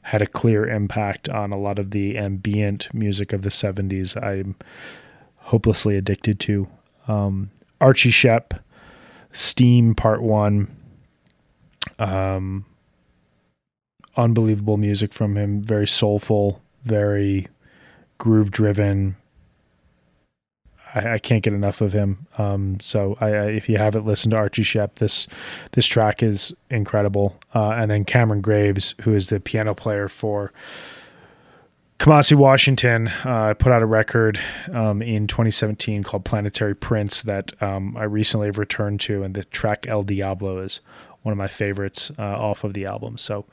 had 0.03 0.23
a 0.23 0.27
clear 0.27 0.66
impact 0.66 1.29
on 1.29 1.53
a 1.53 1.59
lot 1.59 1.79
of 1.79 1.92
the 1.92 2.18
ambient 2.18 2.92
music 2.92 3.33
of 3.33 3.42
the 3.42 3.49
70s 3.51 4.21
I'm 4.21 4.57
hopelessly 5.37 5.97
addicted 5.97 6.40
to. 6.40 6.68
Um, 7.07 7.51
Archie 7.81 8.11
Shepp, 8.11 8.59
Steam 9.33 9.95
Part 9.95 10.23
One. 10.23 10.75
Um, 11.99 12.64
unbelievable 14.16 14.77
music 14.77 15.12
from 15.12 15.37
him. 15.37 15.62
Very 15.62 15.87
soulful, 15.87 16.62
very 16.85 17.48
groove 18.18 18.51
driven. 18.51 19.16
I, 20.94 21.14
I, 21.14 21.18
can't 21.18 21.42
get 21.42 21.55
enough 21.55 21.81
of 21.81 21.92
him. 21.92 22.27
Um, 22.38 22.79
so 22.81 23.16
I, 23.20 23.27
I, 23.29 23.46
if 23.51 23.68
you 23.68 23.79
haven't 23.79 24.07
listened 24.07 24.33
to 24.33 24.37
Archie 24.37 24.62
Shepp, 24.62 24.96
this 24.96 25.27
this 25.72 25.87
track 25.87 26.22
is 26.22 26.53
incredible. 26.70 27.38
Uh, 27.55 27.70
and 27.70 27.90
then 27.90 28.05
Cameron 28.05 28.40
Graves, 28.40 28.94
who 29.03 29.14
is 29.14 29.29
the 29.29 29.40
piano 29.40 29.75
player 29.75 30.09
for 30.09 30.53
Kamasi 31.98 32.35
Washington, 32.35 33.09
uh, 33.25 33.55
put 33.55 33.72
out 33.72 33.83
a 33.83 33.87
record 33.87 34.38
um, 34.72 35.03
in 35.03 35.27
2017 35.27 36.03
called 36.03 36.25
Planetary 36.25 36.75
Prince 36.75 37.22
that 37.22 37.61
um, 37.62 37.96
I 37.96 38.05
recently 38.05 38.48
have 38.48 38.59
returned 38.59 39.01
to, 39.03 39.22
and 39.22 39.35
the 39.35 39.44
track 39.44 39.87
El 39.88 40.03
Diablo 40.03 40.59
is 40.59 40.81
one 41.22 41.33
of 41.33 41.38
my 41.38 41.48
favorites 41.48 42.11
uh, 42.18 42.22
off 42.22 42.64
of 42.64 42.75
the 42.75 42.87
album. 42.87 43.18
So 43.18 43.46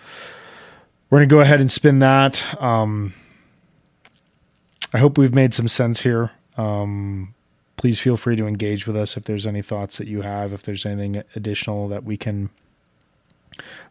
we're 1.09 1.19
going 1.19 1.29
to 1.29 1.35
go 1.35 1.41
ahead 1.41 1.61
and 1.61 1.71
spin 1.71 1.99
that. 1.99 2.61
Um, 2.61 3.13
I 4.93 4.99
hope 4.99 5.17
we've 5.17 5.33
made 5.33 5.53
some 5.53 5.67
sense 5.67 6.01
here. 6.01 6.31
Um, 6.57 7.33
please 7.77 7.99
feel 7.99 8.17
free 8.17 8.35
to 8.35 8.47
engage 8.47 8.85
with 8.85 8.95
us 8.95 9.17
if 9.17 9.23
there's 9.23 9.47
any 9.47 9.61
thoughts 9.61 9.97
that 9.97 10.07
you 10.07 10.21
have, 10.21 10.53
if 10.53 10.63
there's 10.63 10.85
anything 10.85 11.23
additional 11.35 11.87
that 11.87 12.03
we 12.03 12.17
can 12.17 12.49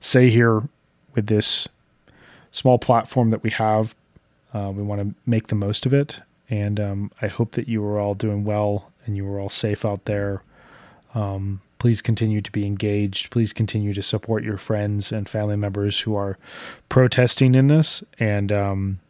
say 0.00 0.31
here 0.31 0.68
with 1.14 1.26
this 1.26 1.68
small 2.52 2.78
platform 2.78 3.31
that 3.31 3.42
we 3.42 3.50
have. 3.50 3.94
Uh, 4.54 4.72
we 4.74 4.83
want 4.83 5.00
to 5.00 5.14
make 5.26 5.48
the 5.48 5.54
most 5.54 5.87
of 5.87 5.92
it. 5.92 6.20
And 6.50 6.81
um, 6.81 7.11
I 7.20 7.26
hope 7.28 7.52
that 7.52 7.68
you 7.68 7.85
are 7.85 7.98
all 7.98 8.14
doing 8.14 8.44
well 8.44 8.90
and 9.04 9.16
you 9.16 9.28
are 9.28 9.38
all 9.40 9.48
safe 9.48 9.85
out 9.85 10.04
there. 10.04 10.42
Um, 11.14 11.61
please 11.78 12.02
continue 12.02 12.40
to 12.40 12.52
be 12.52 12.66
engaged. 12.66 13.30
Please 13.30 13.52
continue 13.52 13.94
to 13.94 14.02
support 14.02 14.44
your 14.44 14.58
friends 14.58 15.12
and 15.12 15.28
family 15.28 15.56
members 15.56 16.00
who 16.00 16.14
are 16.14 16.38
protesting 16.88 17.54
in 17.54 17.68
this. 17.68 18.02
And, 18.18 18.52
um, 18.52 19.00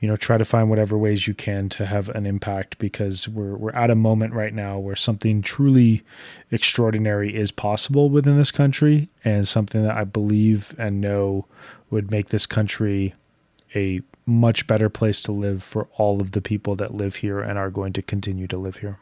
you 0.00 0.06
know, 0.06 0.16
try 0.16 0.38
to 0.38 0.44
find 0.44 0.70
whatever 0.70 0.96
ways 0.96 1.26
you 1.26 1.34
can 1.34 1.68
to 1.70 1.86
have 1.86 2.08
an 2.10 2.24
impact 2.24 2.78
because 2.78 3.28
we're 3.28 3.56
we're 3.56 3.72
at 3.72 3.90
a 3.90 3.96
moment 3.96 4.32
right 4.32 4.54
now 4.54 4.78
where 4.78 4.94
something 4.94 5.42
truly 5.42 6.04
extraordinary 6.52 7.34
is 7.34 7.50
possible 7.50 8.08
within 8.08 8.36
this 8.36 8.52
country 8.52 9.08
and 9.24 9.48
something 9.48 9.82
that 9.82 9.96
I 9.96 10.04
believe 10.04 10.74
and 10.78 11.00
know 11.00 11.46
would 11.90 12.12
make 12.12 12.28
this 12.28 12.46
country 12.46 13.14
a 13.74 14.00
much 14.24 14.66
better 14.66 14.88
place 14.88 15.20
to 15.22 15.32
live 15.32 15.62
for 15.62 15.88
all 15.96 16.20
of 16.20 16.30
the 16.30 16.40
people 16.40 16.76
that 16.76 16.94
live 16.94 17.16
here 17.16 17.40
and 17.40 17.58
are 17.58 17.70
going 17.70 17.92
to 17.94 18.02
continue 18.02 18.46
to 18.46 18.56
live 18.56 18.76
here. 18.76 18.98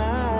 my 0.00 0.39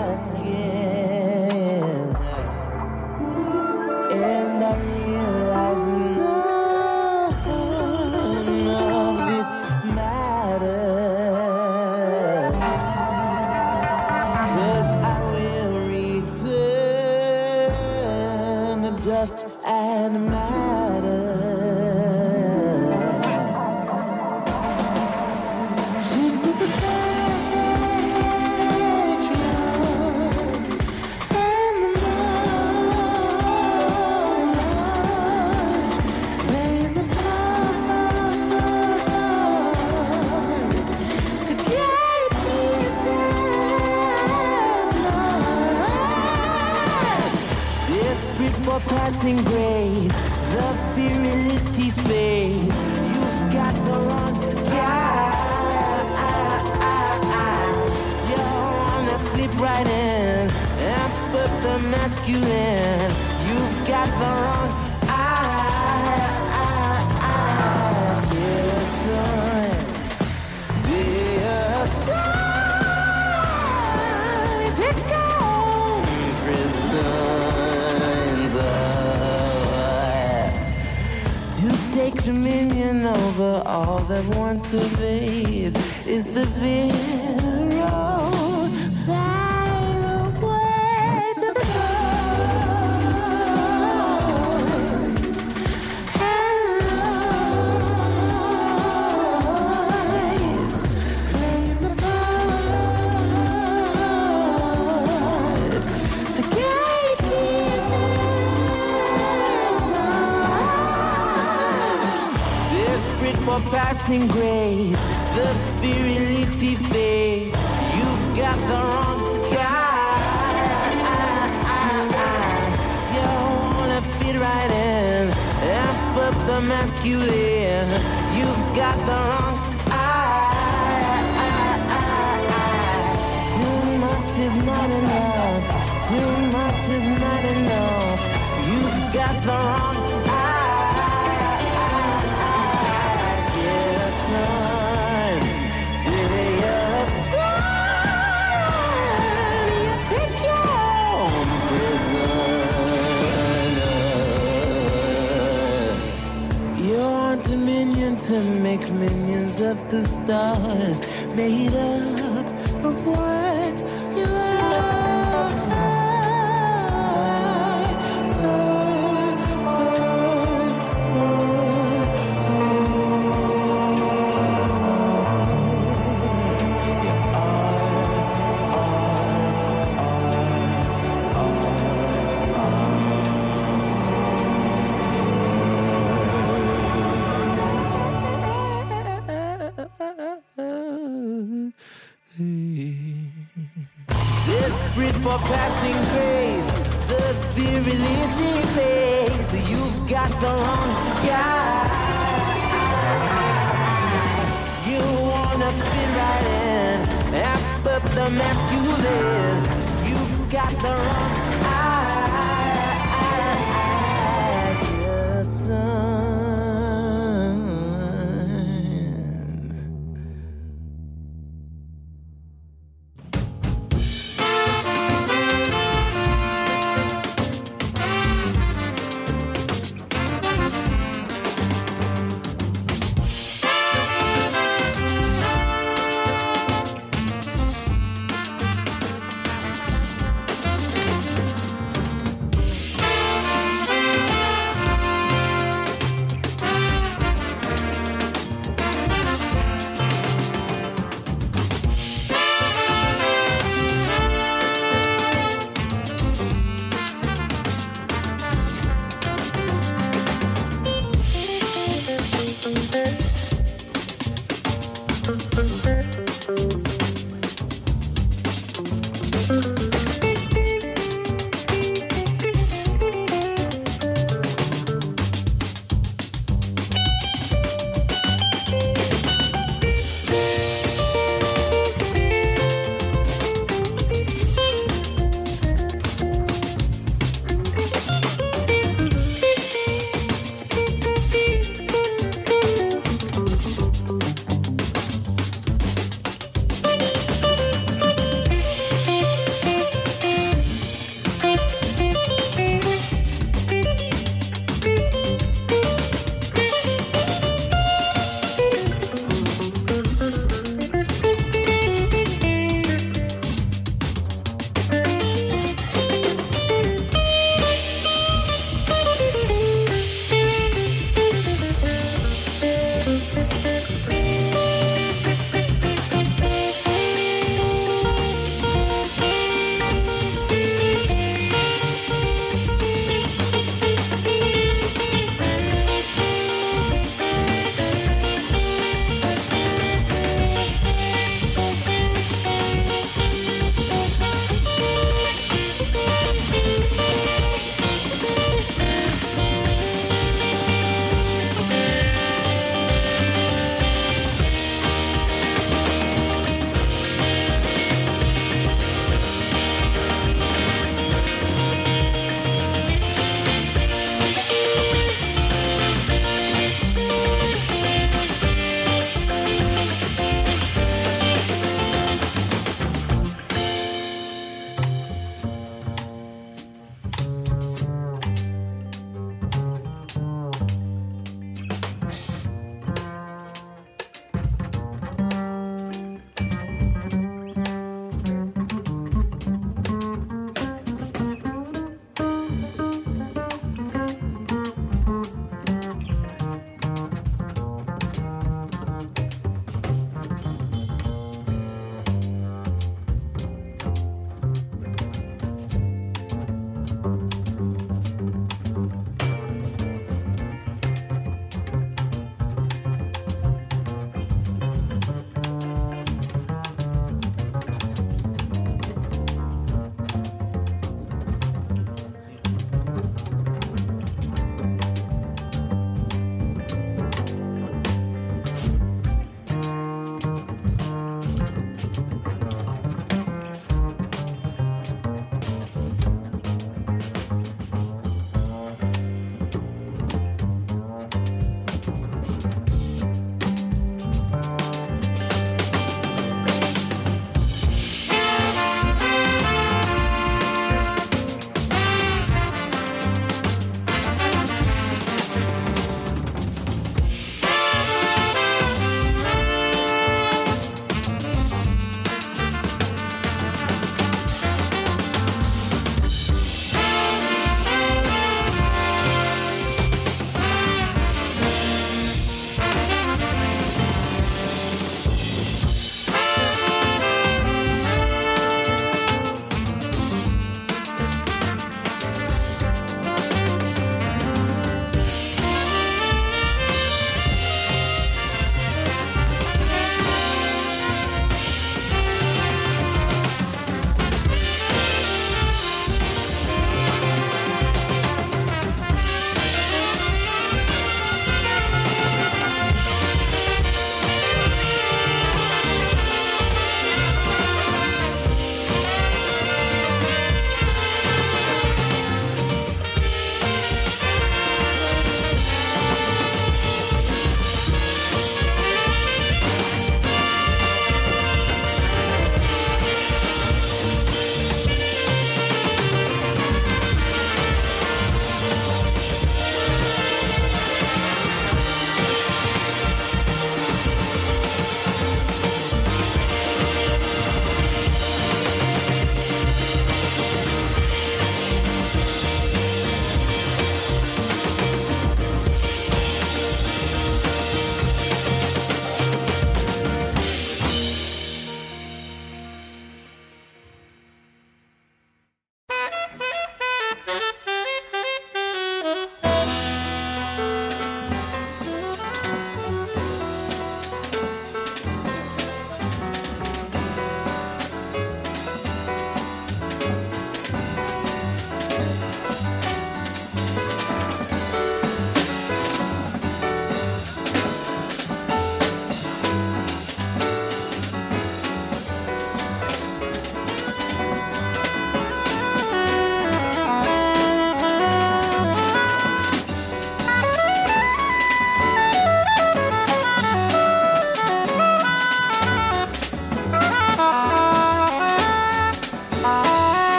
dominion 157.43 158.17
to 158.17 158.39
make 158.51 158.91
minions 158.91 159.61
of 159.61 159.89
the 159.89 160.03
stars 160.03 160.99
made 161.35 161.73
up 161.73 162.45
of 162.85 163.07
what? 163.07 163.40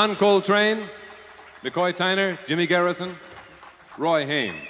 John 0.00 0.16
Coltrane, 0.16 0.88
McCoy 1.62 1.92
Tyner, 1.92 2.38
Jimmy 2.46 2.66
Garrison, 2.66 3.14
Roy 3.98 4.24
Haynes. 4.24 4.69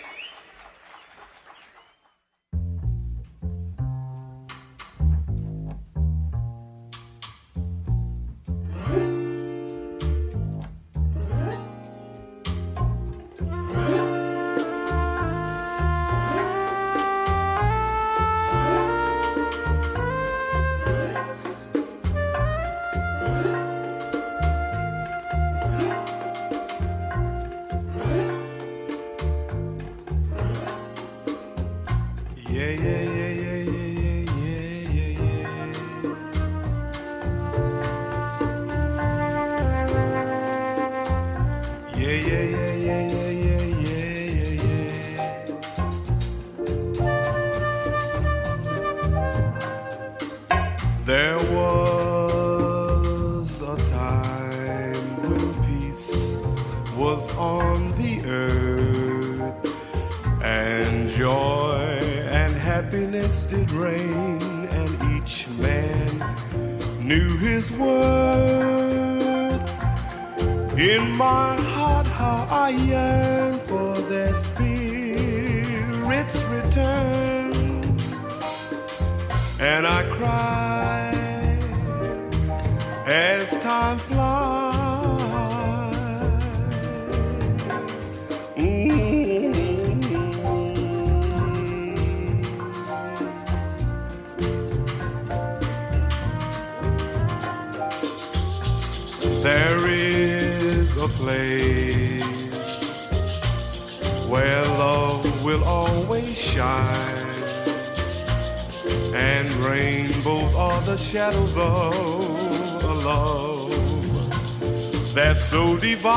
That's 115.23 115.45
so 115.45 115.77
divine 115.77 116.15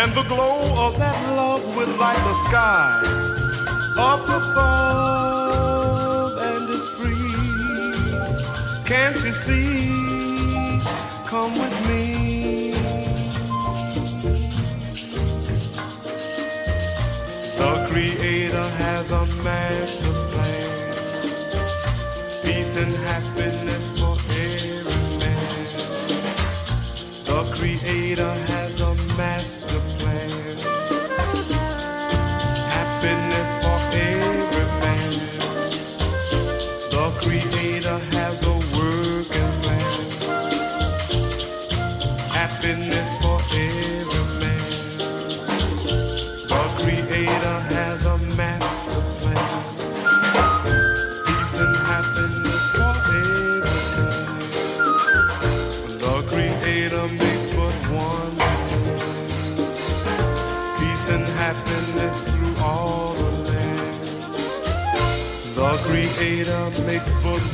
and 0.00 0.10
the 0.12 0.24
glow 0.26 0.58
of 0.86 0.98
that 0.98 1.20
love 1.36 1.64
will 1.76 1.94
light 2.04 2.22
the 2.30 2.34
sky 2.48 2.90
up 4.10 4.24
above 4.40 5.52
and 6.48 6.68
is 6.76 6.86
free. 6.98 7.36
Can't 8.84 9.18
you 9.24 9.32
see? 9.44 10.80
Come 11.26 11.52
with 11.62 11.76
me. 11.88 12.21
Creator 28.14 28.41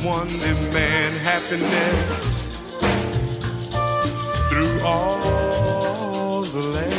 one 0.03 0.27
demand 0.27 1.17
happiness 1.17 2.47
through 4.49 4.81
all 4.85 6.41
the 6.43 6.61
land. 6.73 6.98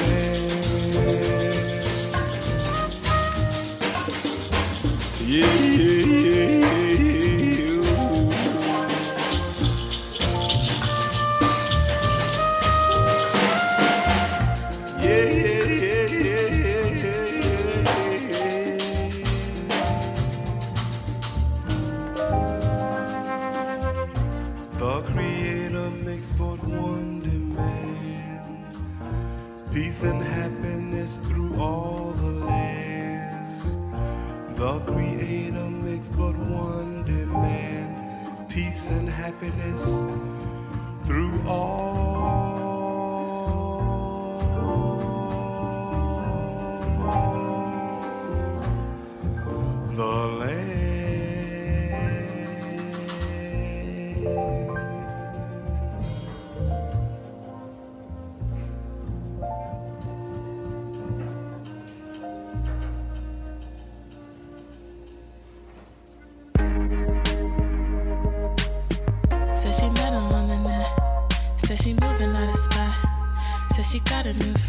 Happiness 39.41 39.90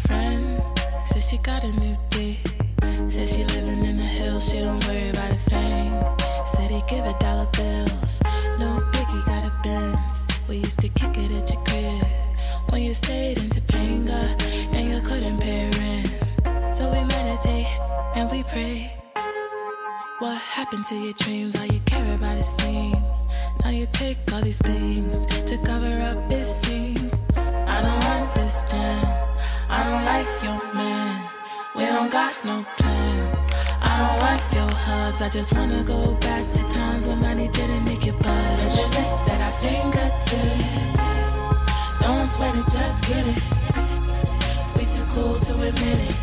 friend. 0.06 0.62
Said 1.06 1.24
she 1.24 1.38
got 1.38 1.64
a 1.64 1.72
new 1.72 1.96
date. 2.10 2.38
Said 3.08 3.28
she 3.28 3.44
living 3.44 3.84
in 3.84 3.96
the 3.96 4.10
hills. 4.18 4.48
She 4.48 4.58
don't 4.58 4.84
worry 4.86 5.10
about 5.10 5.32
a 5.32 5.36
thing. 5.50 5.92
Said 6.46 6.70
he 6.70 6.82
give 6.88 7.04
her 7.04 7.16
dollar 7.18 7.48
bills. 7.52 8.20
No 8.58 8.80
biggie 8.92 9.24
got 9.26 9.44
a 9.44 9.52
Benz. 9.62 10.26
We 10.48 10.56
used 10.58 10.80
to 10.80 10.88
kick 10.88 11.16
it 11.16 11.30
at 11.32 11.52
your 11.52 11.62
crib 11.64 12.06
when 12.70 12.82
you 12.82 12.94
stayed 12.94 13.38
in 13.38 13.48
Topanga 13.48 14.22
and 14.72 14.90
you 14.90 15.00
couldn't 15.00 15.38
pay 15.38 15.70
rent. 15.78 16.74
So 16.74 16.90
we 16.90 17.00
meditate 17.04 17.66
and 18.14 18.30
we 18.30 18.42
pray. 18.44 18.96
What 20.18 20.38
happened 20.38 20.84
to 20.86 20.94
your 20.94 21.14
dreams? 21.14 21.56
All 21.56 21.66
you 21.66 21.80
care 21.80 22.14
about 22.14 22.38
it 22.38 22.46
seems. 22.46 23.16
Now 23.64 23.70
you 23.70 23.86
take 23.92 24.18
all 24.32 24.40
these 24.40 24.58
things 24.58 25.26
to 25.26 25.58
cover 25.58 26.00
up 26.00 26.30
it 26.30 26.46
seems. 26.46 27.24
I 27.36 27.82
don't 27.82 28.04
understand. 28.04 29.31
I 29.68 29.84
don't 29.84 30.04
like 30.04 30.30
your 30.42 30.74
man. 30.74 31.28
We 31.74 31.84
don't 31.86 32.10
got 32.10 32.34
no 32.44 32.64
plans. 32.78 33.38
I 33.80 33.92
don't 34.00 34.20
like 34.20 34.52
your 34.52 34.70
hugs. 34.70 35.22
I 35.22 35.28
just 35.28 35.52
wanna 35.54 35.82
go 35.84 36.14
back 36.16 36.44
to 36.52 36.62
times 36.72 37.06
when 37.06 37.20
money 37.20 37.48
didn't 37.48 37.84
make 37.84 38.04
you 38.04 38.12
budge. 38.12 38.74
The 38.76 38.86
list 38.96 39.28
at 39.28 39.40
our 39.40 39.54
fingertips. 39.64 40.92
Don't 42.02 42.28
sweat 42.28 42.54
it, 42.54 42.66
just 42.72 42.98
get 43.08 43.26
it. 43.26 43.42
We 44.76 44.84
too 44.84 45.04
cool 45.14 45.38
to 45.38 45.52
admit 45.68 45.98
it. 46.08 46.16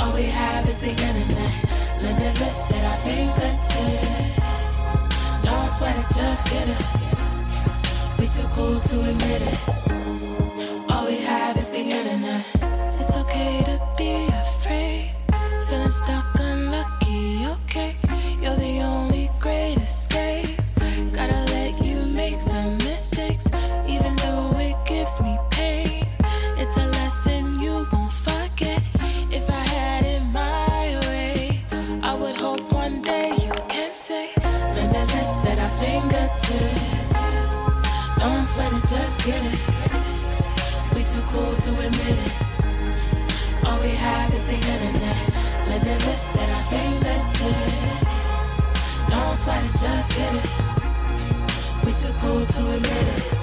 All 0.00 0.12
we 0.14 0.22
have 0.22 0.68
is 0.68 0.80
the 0.80 0.90
internet. 0.90 1.54
Limitless 2.02 2.70
at 2.72 2.84
our 2.90 2.98
fingertips. 3.06 4.40
Don't 5.42 5.70
sweat 5.70 5.96
it, 5.98 6.08
just 6.14 6.46
get 6.50 6.68
it. 6.68 6.82
We 8.18 8.28
too 8.28 8.48
cool 8.54 8.80
to 8.80 9.00
admit 9.10 9.42
it. 9.42 10.13
We 11.72 11.82
the 11.82 11.90
internet. 11.90 12.44
It's 13.00 13.16
okay 13.16 13.62
to 13.64 13.80
be 13.96 14.26
afraid. 14.26 15.14
Feeling 15.66 15.92
stuck, 15.92 16.26
unlucky, 16.38 16.63
It, 49.46 49.72
just 49.78 50.16
get 50.16 50.34
it. 50.34 50.50
We 51.84 51.92
too 51.92 52.12
cool 52.18 52.46
to 52.46 52.70
admit 52.72 53.08
it. 53.18 53.33